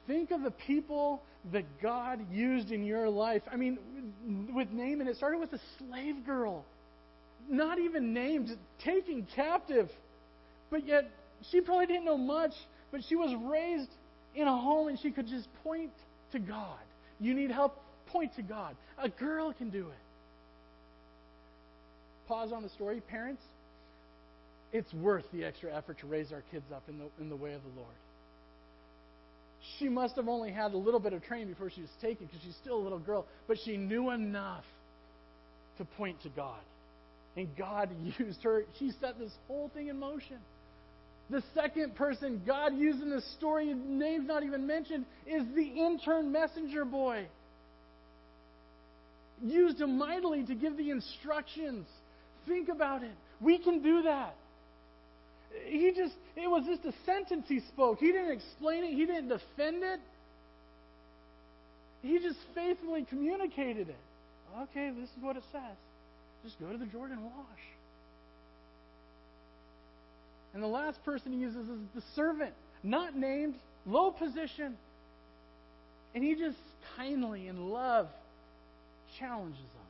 Think 0.07 0.31
of 0.31 0.43
the 0.43 0.51
people 0.51 1.23
that 1.53 1.64
God 1.81 2.21
used 2.31 2.71
in 2.71 2.85
your 2.85 3.09
life. 3.09 3.43
I 3.51 3.57
mean, 3.57 3.79
with 4.55 4.71
Naaman, 4.71 5.07
it 5.09 5.17
started 5.17 5.38
with 5.38 5.53
a 5.53 5.61
slave 5.79 6.25
girl, 6.27 6.64
not 7.49 7.79
even 7.79 8.12
named, 8.12 8.57
taken 8.85 9.27
captive. 9.35 9.88
But 10.71 10.87
yet, 10.87 11.11
she 11.51 11.61
probably 11.61 11.87
didn't 11.87 12.05
know 12.05 12.19
much, 12.19 12.53
but 12.90 13.03
she 13.09 13.17
was 13.17 13.35
raised 13.51 13.90
in 14.35 14.47
a 14.47 14.57
home 14.57 14.88
and 14.88 14.99
she 14.99 15.11
could 15.11 15.27
just 15.27 15.49
point 15.62 15.93
to 16.33 16.38
God. 16.38 16.79
You 17.21 17.35
need 17.35 17.51
help? 17.51 17.81
Point 18.07 18.35
to 18.37 18.43
God. 18.43 18.77
A 18.99 19.09
girl 19.09 19.53
can 19.53 19.71
do 19.71 19.88
it. 19.88 19.99
Pause 22.29 22.53
on 22.53 22.62
the 22.62 22.69
story. 22.71 23.01
Parents, 23.01 23.43
it's 24.73 24.93
worth 24.95 25.25
the 25.33 25.45
extra 25.45 25.75
effort 25.75 25.99
to 26.01 26.07
raise 26.07 26.33
our 26.33 26.43
kids 26.51 26.64
up 26.75 26.83
in 26.88 26.99
the, 26.99 27.07
in 27.21 27.29
the 27.29 27.37
way 27.37 27.53
of 27.55 27.62
the 27.62 27.81
Lord 27.81 27.95
she 29.79 29.88
must 29.88 30.16
have 30.16 30.29
only 30.29 30.50
had 30.50 30.72
a 30.72 30.77
little 30.77 31.00
bit 31.00 31.12
of 31.12 31.22
training 31.24 31.48
before 31.48 31.70
she 31.70 31.81
was 31.81 31.90
taken 32.00 32.27
because 32.27 32.40
she's 32.44 32.57
still 32.57 32.77
a 32.77 32.83
little 32.83 32.98
girl, 32.98 33.27
but 33.48 33.57
she 33.64 33.77
knew 33.77 34.11
enough 34.11 34.64
to 35.79 35.85
point 35.85 36.22
to 36.22 36.29
God. 36.31 36.61
And 37.37 37.48
God 37.57 37.90
used 38.18 38.42
her. 38.42 38.64
She 38.79 38.92
set 39.00 39.18
this 39.18 39.33
whole 39.48 39.70
thing 39.74 39.88
in 39.88 39.98
motion. 39.98 40.38
The 41.31 41.42
second 41.55 41.96
person 41.96 42.42
God 42.46 42.77
used 42.77 43.00
in 43.00 43.11
this 43.11 43.27
story, 43.38 43.72
name's 43.72 44.29
not 44.29 44.42
even 44.42 44.66
mentioned, 44.66 45.07
is 45.27 45.42
the 45.55 45.62
intern 45.62 46.31
messenger 46.31 46.85
boy. 46.85 47.27
Used 49.42 49.81
him 49.81 49.96
mightily 49.96 50.44
to 50.44 50.55
give 50.55 50.77
the 50.77 50.90
instructions. 50.90 51.87
Think 52.46 52.68
about 52.68 53.03
it. 53.03 53.14
We 53.40 53.59
can 53.59 53.83
do 53.83 54.03
that 54.03 54.37
he 55.67 55.93
just, 55.93 56.14
it 56.37 56.49
was 56.49 56.64
just 56.67 56.85
a 56.85 56.93
sentence 57.07 57.47
he 57.49 57.61
spoke. 57.61 57.99
He 57.99 58.12
didn't 58.12 58.33
explain 58.33 58.85
it, 58.85 58.95
he 58.95 59.07
didn't 59.07 59.29
defend 59.29 59.83
it. 59.83 60.01
He 62.03 62.19
just 62.19 62.38
faithfully 62.55 63.07
communicated 63.09 63.88
it. 63.88 63.97
Okay, 64.62 64.90
this 64.90 65.09
is 65.09 65.23
what 65.23 65.37
it 65.37 65.43
says. 65.51 65.77
Just 66.45 66.61
go 66.61 66.71
to 66.71 66.77
the 66.77 66.87
Jordan 66.87 67.23
wash. 67.25 67.64
And 70.53 70.62
the 70.62 70.69
last 70.69 71.03
person 71.05 71.33
he 71.33 71.38
uses 71.38 71.69
is 71.69 71.79
the 71.95 72.03
servant, 72.14 72.53
not 72.83 73.17
named, 73.17 73.55
low 73.87 74.11
position. 74.11 74.77
And 76.14 76.23
he 76.23 76.35
just 76.35 76.59
kindly 76.97 77.49
in 77.49 77.71
love 77.71 78.09
challenges 79.19 79.59
them. 79.59 79.88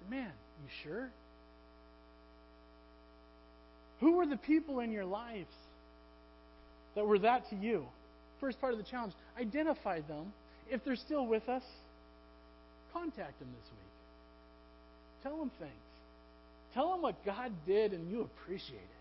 Said, 0.00 0.10
Man, 0.10 0.32
you 0.62 0.70
sure? 0.82 1.08
Who 4.00 4.12
were 4.12 4.26
the 4.26 4.36
people 4.36 4.80
in 4.80 4.92
your 4.92 5.04
lives 5.04 5.52
that 6.94 7.06
were 7.06 7.18
that 7.20 7.48
to 7.50 7.56
you? 7.56 7.86
First 8.40 8.60
part 8.60 8.72
of 8.72 8.78
the 8.78 8.84
challenge 8.84 9.14
identify 9.40 10.00
them. 10.00 10.32
If 10.70 10.84
they're 10.84 10.96
still 10.96 11.26
with 11.26 11.48
us, 11.48 11.62
contact 12.92 13.38
them 13.38 13.48
this 13.60 13.70
week. 13.70 15.22
Tell 15.22 15.38
them 15.38 15.50
things. 15.58 15.72
Tell 16.74 16.90
them 16.90 17.02
what 17.02 17.24
God 17.24 17.52
did 17.66 17.92
and 17.92 18.10
you 18.10 18.22
appreciate 18.22 18.76
it. 18.76 18.96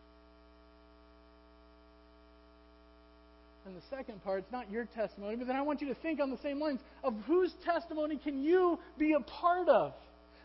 And 3.65 3.75
the 3.75 3.81
second 3.89 4.23
part, 4.23 4.39
it's 4.39 4.51
not 4.51 4.69
your 4.69 4.85
testimony, 4.85 5.35
but 5.35 5.47
then 5.47 5.55
I 5.55 5.61
want 5.63 5.81
you 5.81 5.87
to 5.87 5.95
think 5.95 6.19
on 6.19 6.29
the 6.29 6.37
same 6.43 6.59
lines 6.59 6.79
of 7.03 7.15
whose 7.25 7.51
testimony 7.65 8.17
can 8.17 8.43
you 8.43 8.77
be 8.97 9.13
a 9.13 9.19
part 9.19 9.67
of? 9.67 9.93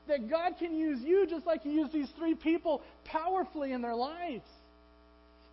That 0.09 0.29
God 0.29 0.55
can 0.59 0.77
use 0.77 1.01
you 1.03 1.27
just 1.29 1.47
like 1.47 1.63
He 1.63 1.71
used 1.71 1.93
these 1.93 2.09
three 2.19 2.35
people 2.35 2.83
powerfully 3.05 3.73
in 3.73 3.83
their 3.83 3.95
lives. 3.95 4.45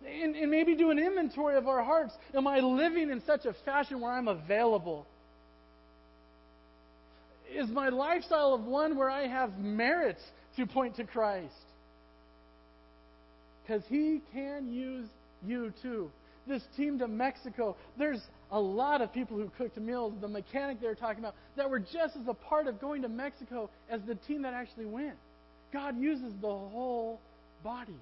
And, 0.06 0.36
and 0.36 0.50
maybe 0.50 0.76
do 0.76 0.90
an 0.90 0.98
inventory 0.98 1.56
of 1.56 1.66
our 1.66 1.82
hearts. 1.82 2.12
Am 2.34 2.46
I 2.46 2.60
living 2.60 3.10
in 3.10 3.22
such 3.26 3.44
a 3.46 3.54
fashion 3.64 4.00
where 4.00 4.12
I'm 4.12 4.28
available? 4.28 5.06
Is 7.52 7.68
my 7.68 7.88
lifestyle 7.88 8.54
of 8.54 8.64
one 8.64 8.96
where 8.96 9.10
I 9.10 9.26
have 9.26 9.58
merits 9.58 10.22
to 10.56 10.66
point 10.66 10.96
to 10.96 11.04
Christ? 11.04 11.52
Because 13.62 13.82
He 13.88 14.20
can 14.32 14.72
use 14.72 15.08
you 15.44 15.72
too. 15.82 16.10
This 16.46 16.62
team 16.76 16.98
to 17.00 17.08
Mexico, 17.08 17.76
there's 17.98 18.20
a 18.50 18.60
lot 18.60 19.02
of 19.02 19.12
people 19.12 19.36
who 19.36 19.50
cooked 19.58 19.76
meals, 19.76 20.14
the 20.20 20.28
mechanic 20.28 20.80
they 20.80 20.86
were 20.86 20.94
talking 20.94 21.18
about, 21.18 21.34
that 21.56 21.68
were 21.68 21.78
just 21.78 22.16
as 22.16 22.26
a 22.28 22.34
part 22.34 22.66
of 22.66 22.80
going 22.80 23.02
to 23.02 23.08
Mexico 23.08 23.68
as 23.90 24.00
the 24.06 24.14
team 24.14 24.42
that 24.42 24.54
actually 24.54 24.86
went. 24.86 25.16
God 25.72 25.98
uses 25.98 26.32
the 26.40 26.46
whole 26.46 27.20
body. 27.62 27.98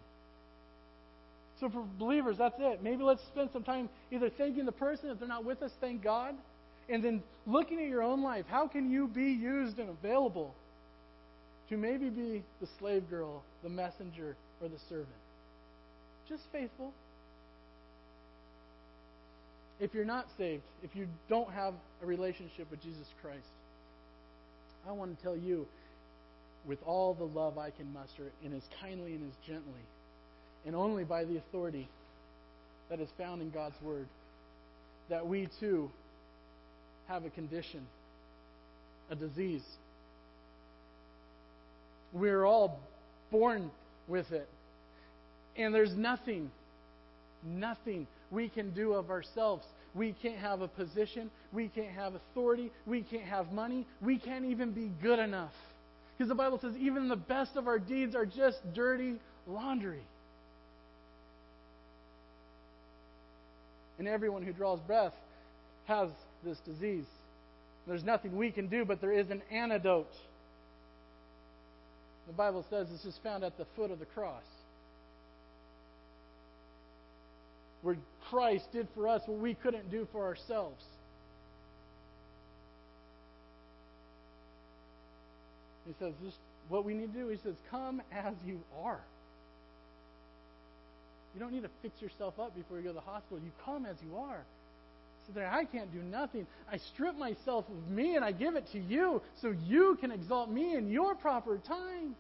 So 1.59 1.69
for 1.71 1.85
believers, 1.99 2.37
that's 2.39 2.57
it. 2.59 2.83
Maybe 2.83 3.03
let's 3.03 3.23
spend 3.33 3.51
some 3.53 3.65
time 3.65 3.89
either 4.13 4.31
thanking 4.31 4.67
the 4.67 4.73
person 4.73 5.11
if 5.11 5.19
they're 5.19 5.27
not 5.27 5.45
with 5.45 5.63
us, 5.63 5.73
thank 5.81 6.03
God, 6.03 6.35
and 6.89 7.03
then 7.03 7.23
looking 7.47 7.81
at 7.81 7.89
your 7.89 8.03
own 8.03 8.23
life. 8.23 8.45
How 8.49 8.69
can 8.69 8.91
you 8.91 9.09
be 9.09 9.33
used 9.33 9.79
and 9.79 9.89
available 9.89 10.55
to 11.71 11.77
maybe 11.77 12.11
be 12.11 12.45
the 12.61 12.69
slave 12.79 13.09
girl, 13.11 13.43
the 13.63 13.69
messenger, 13.69 14.37
or 14.63 14.69
the 14.69 14.79
servant? 14.89 15.09
Just 16.29 16.43
faithful. 16.53 16.93
If 19.79 19.93
you're 19.93 20.05
not 20.05 20.27
saved, 20.39 20.63
if 20.83 20.97
you 20.97 21.07
don't 21.29 21.51
have 21.51 21.75
a 22.03 22.07
relationship 22.07 22.71
with 22.71 22.83
Jesus 22.83 23.07
Christ, 23.21 23.47
I 24.89 24.93
want 24.93 25.17
to 25.17 25.23
tell 25.23 25.37
you, 25.37 25.67
with 26.67 26.79
all 26.85 27.15
the 27.15 27.25
love 27.25 27.59
I 27.59 27.71
can 27.71 27.93
muster, 27.93 28.33
and 28.45 28.55
as 28.55 28.63
kindly 28.81 29.15
and 29.15 29.31
as 29.31 29.37
gently, 29.47 29.83
and 30.65 30.75
only 30.75 31.05
by 31.05 31.25
the 31.25 31.37
authority 31.37 31.89
that 32.89 33.01
is 33.01 33.09
found 33.19 33.43
in 33.43 33.51
God's 33.51 33.81
Word, 33.83 34.07
that 35.09 35.27
we 35.27 35.49
too 35.61 35.91
have 37.09 37.25
a 37.25 37.31
condition, 37.31 37.87
a 39.11 39.15
disease. 39.15 39.63
We're 42.13 42.45
all 42.45 42.81
born 43.31 43.71
with 44.09 44.33
it. 44.33 44.49
And 45.57 45.75
there's 45.75 45.95
nothing, 45.95 46.51
nothing 47.45 48.07
we 48.31 48.49
can 48.49 48.71
do 48.71 48.93
of 48.93 49.11
ourselves. 49.11 49.65
We 49.95 50.13
can't 50.13 50.39
have 50.39 50.61
a 50.61 50.69
position. 50.69 51.31
We 51.53 51.69
can't 51.69 51.93
have 51.93 52.15
authority. 52.15 52.71
We 52.87 53.03
can't 53.03 53.25
have 53.25 53.53
money. 53.53 53.87
We 54.01 54.19
can't 54.19 54.45
even 54.45 54.73
be 54.73 54.91
good 55.03 55.19
enough. 55.19 55.53
Because 56.17 56.29
the 56.29 56.35
Bible 56.35 56.59
says 56.61 56.75
even 56.79 57.09
the 57.09 57.17
best 57.17 57.57
of 57.57 57.67
our 57.67 57.79
deeds 57.79 58.15
are 58.15 58.27
just 58.27 58.59
dirty 58.75 59.17
laundry. 59.47 60.03
And 63.99 64.07
everyone 64.07 64.43
who 64.43 64.53
draws 64.53 64.81
breath 64.81 65.15
has 65.87 66.11
this 66.45 66.59
disease. 66.67 67.07
There's 67.87 68.05
nothing 68.05 68.37
we 68.37 68.51
can 68.51 68.69
do, 68.69 68.85
but 68.85 69.01
there 69.01 69.13
is 69.13 69.31
an 69.31 69.43
antidote. 69.51 70.13
The 72.27 72.33
Bible 72.33 72.65
says 72.69 72.89
it's 72.93 73.05
just 73.05 73.23
found 73.23 73.45
at 73.45 73.57
the 73.57 73.67
foot 73.77 73.91
of 73.91 73.99
the 73.99 74.07
cross. 74.07 74.43
Where 77.83 77.97
Christ 78.31 78.67
did 78.73 78.89
for 78.95 79.09
us 79.09 79.23
what 79.27 79.39
we 79.39 79.55
couldn't 79.55 79.91
do 79.91 80.07
for 80.13 80.25
ourselves. 80.25 80.83
He 85.87 85.95
says, 86.01 86.13
this 86.23 86.35
what 86.69 86.85
we 86.85 86.95
need 86.95 87.13
to 87.13 87.21
do. 87.21 87.29
He 87.29 87.39
says, 87.45 87.55
come 87.71 88.03
as 88.11 88.35
you 88.45 88.61
are. 88.83 89.01
You 91.35 91.41
don't 91.41 91.53
need 91.53 91.63
to 91.63 91.71
fix 91.83 92.01
yourself 92.01 92.39
up 92.41 92.57
before 92.57 92.79
you 92.79 92.85
go 92.85 92.89
to 92.91 92.95
the 92.95 93.01
hospital. 93.01 93.39
You 93.39 93.53
come 93.65 93.87
as 93.87 93.97
you 94.03 94.19
are. 94.19 94.43
So 95.27 95.33
that 95.35 95.53
I 95.53 95.65
can't 95.65 95.93
do 95.93 96.01
nothing. 96.01 96.47
I 96.71 96.79
strip 96.79 97.17
myself 97.17 97.67
of 97.69 97.91
me 97.91 98.17
and 98.17 98.25
I 98.25 98.33
give 98.33 98.57
it 98.57 98.65
to 98.73 98.79
you 98.79 99.21
so 99.41 99.55
you 99.67 99.99
can 100.01 100.11
exalt 100.11 100.51
me 100.51 100.75
in 100.75 100.91
your 100.91 101.15
proper 101.15 101.59
time. 101.59 102.15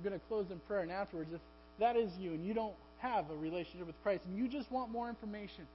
I'm 0.00 0.08
going 0.08 0.18
to 0.18 0.26
close 0.26 0.46
in 0.50 0.58
prayer, 0.60 0.80
and 0.80 0.90
afterwards, 0.90 1.30
if 1.32 1.40
that 1.78 1.96
is 1.96 2.10
you 2.18 2.32
and 2.32 2.46
you 2.46 2.54
don't 2.54 2.74
have 2.98 3.30
a 3.30 3.36
relationship 3.36 3.86
with 3.86 4.02
Christ 4.02 4.24
and 4.26 4.36
you 4.36 4.48
just 4.48 4.70
want 4.70 4.90
more 4.90 5.08
information, 5.08 5.66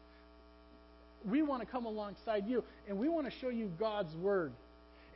we 1.29 1.41
want 1.41 1.61
to 1.61 1.67
come 1.67 1.85
alongside 1.85 2.45
you 2.47 2.63
and 2.87 2.97
we 2.97 3.09
want 3.09 3.25
to 3.25 3.33
show 3.39 3.49
you 3.49 3.71
God's 3.79 4.15
Word 4.15 4.51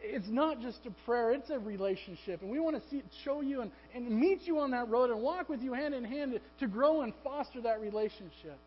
it's 0.01 0.27
not 0.29 0.61
just 0.61 0.79
a 0.85 0.91
prayer, 1.05 1.31
it's 1.31 1.49
a 1.49 1.59
relationship. 1.59 2.41
And 2.41 2.49
we 2.49 2.59
want 2.59 2.81
to 2.81 2.89
see, 2.89 3.03
show 3.23 3.41
you 3.41 3.61
and, 3.61 3.71
and 3.93 4.09
meet 4.09 4.41
you 4.43 4.59
on 4.59 4.71
that 4.71 4.89
road 4.89 5.09
and 5.09 5.21
walk 5.21 5.49
with 5.49 5.61
you 5.61 5.73
hand 5.73 5.93
in 5.93 6.03
hand 6.03 6.39
to 6.59 6.67
grow 6.67 7.01
and 7.01 7.13
foster 7.23 7.61
that 7.61 7.81
relationship. 7.81 8.57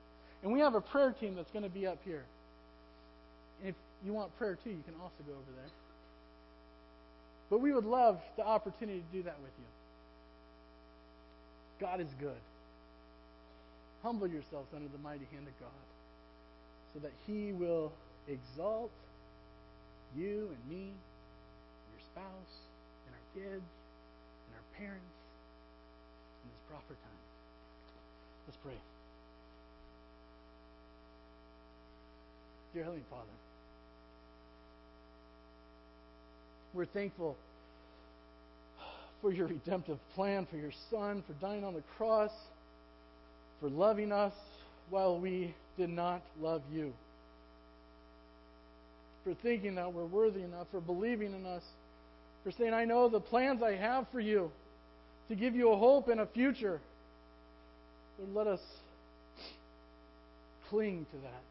And 0.43 0.53
we 0.53 0.61
have 0.61 0.74
a 0.74 0.80
prayer 0.80 1.14
team 1.18 1.34
that's 1.34 1.51
going 1.51 1.64
to 1.64 1.70
be 1.70 1.86
up 1.86 1.99
here. 2.05 2.24
And 3.61 3.70
if 3.70 3.74
you 4.05 4.12
want 4.12 4.36
prayer 4.36 4.59
too, 4.62 4.70
you 4.70 4.82
can 4.84 4.95
also 5.01 5.14
go 5.26 5.32
over 5.32 5.53
there. 5.57 5.70
But 7.49 7.61
we 7.61 7.72
would 7.72 7.84
love 7.84 8.18
the 8.36 8.45
opportunity 8.45 9.01
to 9.01 9.16
do 9.16 9.22
that 9.24 9.36
with 9.43 9.53
you. 9.59 9.64
God 11.82 12.00
is 12.00 12.14
good. 12.20 12.38
Humble 14.04 14.28
yourselves 14.28 14.68
under 14.74 14.88
the 14.88 15.02
mighty 15.02 15.26
hand 15.32 15.46
of 15.48 15.58
God 15.58 15.82
so 16.94 17.00
that 17.00 17.10
He 17.26 17.52
will 17.52 17.90
exalt 18.28 18.92
you 20.16 20.48
and 20.48 20.70
me 20.70 20.84
your 20.86 22.02
spouse 22.14 22.54
and 23.06 23.14
our 23.18 23.26
kids 23.34 23.66
and 24.46 24.52
our 24.54 24.78
parents 24.78 25.16
in 26.44 26.50
this 26.50 26.62
proper 26.70 26.94
time. 26.94 27.22
Let's 28.46 28.58
pray. 28.62 28.78
Dear 32.74 32.84
Heavenly 32.84 33.04
Father, 33.10 33.36
we're 36.74 36.86
thankful 36.86 37.36
for 39.22 39.32
your 39.32 39.46
redemptive 39.46 39.98
plan, 40.14 40.46
for 40.50 40.56
your 40.56 40.72
Son, 40.90 41.22
for 41.26 41.32
dying 41.40 41.64
on 41.64 41.72
the 41.72 41.82
cross, 41.96 42.32
for 43.60 43.70
loving 43.70 44.12
us 44.12 44.34
while 44.90 45.18
we 45.18 45.54
did 45.78 45.88
not 45.88 46.20
love 46.40 46.60
you, 46.70 46.92
for 49.24 49.32
thinking 49.42 49.76
that 49.76 49.94
we're 49.94 50.04
worthy 50.04 50.42
enough, 50.42 50.66
for 50.70 50.80
believing 50.80 51.32
in 51.32 51.46
us 51.46 51.62
for 52.42 52.50
saying, 52.50 52.74
I 52.74 52.84
know 52.84 53.08
the 53.08 53.20
plans 53.20 53.62
I 53.62 53.76
have 53.76 54.06
for 54.10 54.20
you 54.20 54.50
to 55.28 55.36
give 55.36 55.54
you 55.54 55.70
a 55.70 55.76
hope 55.76 56.08
and 56.08 56.20
a 56.20 56.26
future. 56.26 56.80
Lord, 58.18 58.34
let 58.34 58.46
us 58.46 58.60
cling 60.68 61.06
to 61.12 61.16
that. 61.18 61.42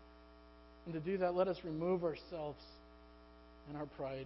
And 0.86 0.94
to 0.94 1.00
do 1.00 1.18
that, 1.20 1.34
let 1.36 1.48
us 1.48 1.58
remove 1.64 2.04
ourselves 2.04 2.62
and 3.70 3.78
our 3.78 3.86
pride 3.98 4.26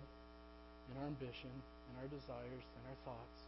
and 0.90 1.00
our 1.02 1.08
ambition 1.08 1.50
our 2.02 2.08
desires 2.08 2.64
and 2.76 2.84
our 2.90 3.00
thoughts. 3.06 3.40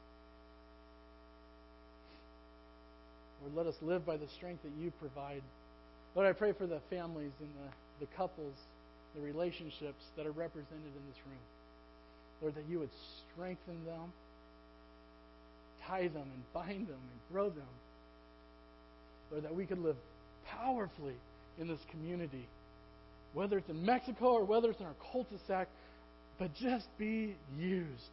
Lord, 3.41 3.55
let 3.55 3.67
us 3.67 3.75
live 3.81 4.05
by 4.05 4.17
the 4.17 4.27
strength 4.37 4.63
that 4.63 4.71
you 4.81 4.91
provide. 4.99 5.41
Lord, 6.15 6.27
I 6.27 6.33
pray 6.33 6.53
for 6.53 6.65
the 6.65 6.79
families 6.89 7.31
and 7.39 7.49
the, 7.49 8.05
the 8.05 8.11
couples, 8.17 8.55
the 9.15 9.21
relationships 9.21 10.03
that 10.15 10.25
are 10.25 10.31
represented 10.31 10.93
in 10.95 11.03
this 11.09 11.19
room. 11.25 11.45
Lord, 12.41 12.55
that 12.55 12.65
you 12.69 12.79
would 12.79 12.89
strengthen 13.33 13.85
them, 13.85 14.11
tie 15.87 16.07
them, 16.07 16.27
and 16.33 16.53
bind 16.53 16.87
them, 16.87 16.99
and 16.99 17.31
grow 17.31 17.49
them. 17.49 17.73
Lord, 19.31 19.43
that 19.43 19.55
we 19.55 19.65
could 19.65 19.79
live 19.79 19.97
powerfully 20.47 21.15
in 21.59 21.67
this 21.67 21.79
community, 21.91 22.47
whether 23.33 23.57
it's 23.57 23.69
in 23.69 23.85
Mexico 23.85 24.27
or 24.33 24.45
whether 24.45 24.69
it's 24.69 24.79
in 24.79 24.85
our 24.85 24.95
cul-de-sac, 25.11 25.67
but 26.39 26.53
just 26.55 26.85
be 26.97 27.35
used. 27.57 28.09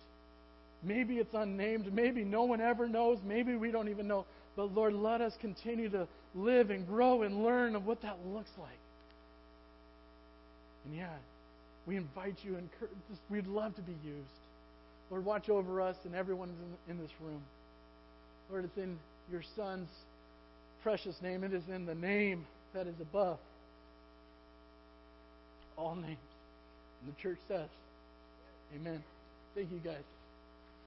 Maybe 0.85 1.17
it's 1.17 1.35
unnamed. 1.35 1.93
Maybe 1.93 2.25
no 2.25 2.45
one 2.45 2.61
ever 2.61 2.89
knows. 2.89 3.19
Maybe 3.25 3.55
we 3.57 3.71
don't 3.71 3.89
even 3.89 4.07
know. 4.07 4.27
But 4.57 4.75
Lord, 4.75 4.93
let 4.95 5.21
us 5.21 5.33
continue 5.41 5.89
to 5.91 6.07
live 6.35 6.71
and 6.71 6.87
grow 6.87 7.23
and 7.23 7.43
learn 7.43 7.75
of 7.75 7.87
what 7.87 8.03
that 8.03 8.19
looks 8.27 8.51
like. 8.59 8.71
And 10.85 10.97
yeah, 10.97 11.15
we 11.87 11.97
invite 11.97 12.37
you, 12.43 12.57
and 12.57 12.69
we'd 13.31 13.47
love 13.47 13.75
to 13.77 13.83
be 13.83 13.97
used. 14.05 14.29
Lord, 15.11 15.25
watch 15.25 15.49
over 15.49 15.81
us 15.81 15.97
and 16.05 16.15
everyone 16.15 16.51
in, 16.89 16.99
this 16.99 17.11
room. 17.21 17.43
Lord, 18.51 18.65
it's 18.65 18.77
in 18.77 18.99
your 19.31 19.43
Son's 19.57 19.89
precious 20.83 21.17
name. 21.23 21.45
It 21.45 21.53
is 21.53 21.63
in 21.73 21.87
the 21.87 21.95
name 21.95 22.47
that 22.75 22.87
is 22.87 22.95
above 23.01 23.39
all 25.77 25.95
names. 25.95 26.17
And 27.03 27.15
the 27.15 27.21
church 27.21 27.39
says, 27.49 27.69
Amen. 28.75 29.03
Thank 29.55 29.71
you, 29.71 29.79
guys. 29.79 30.03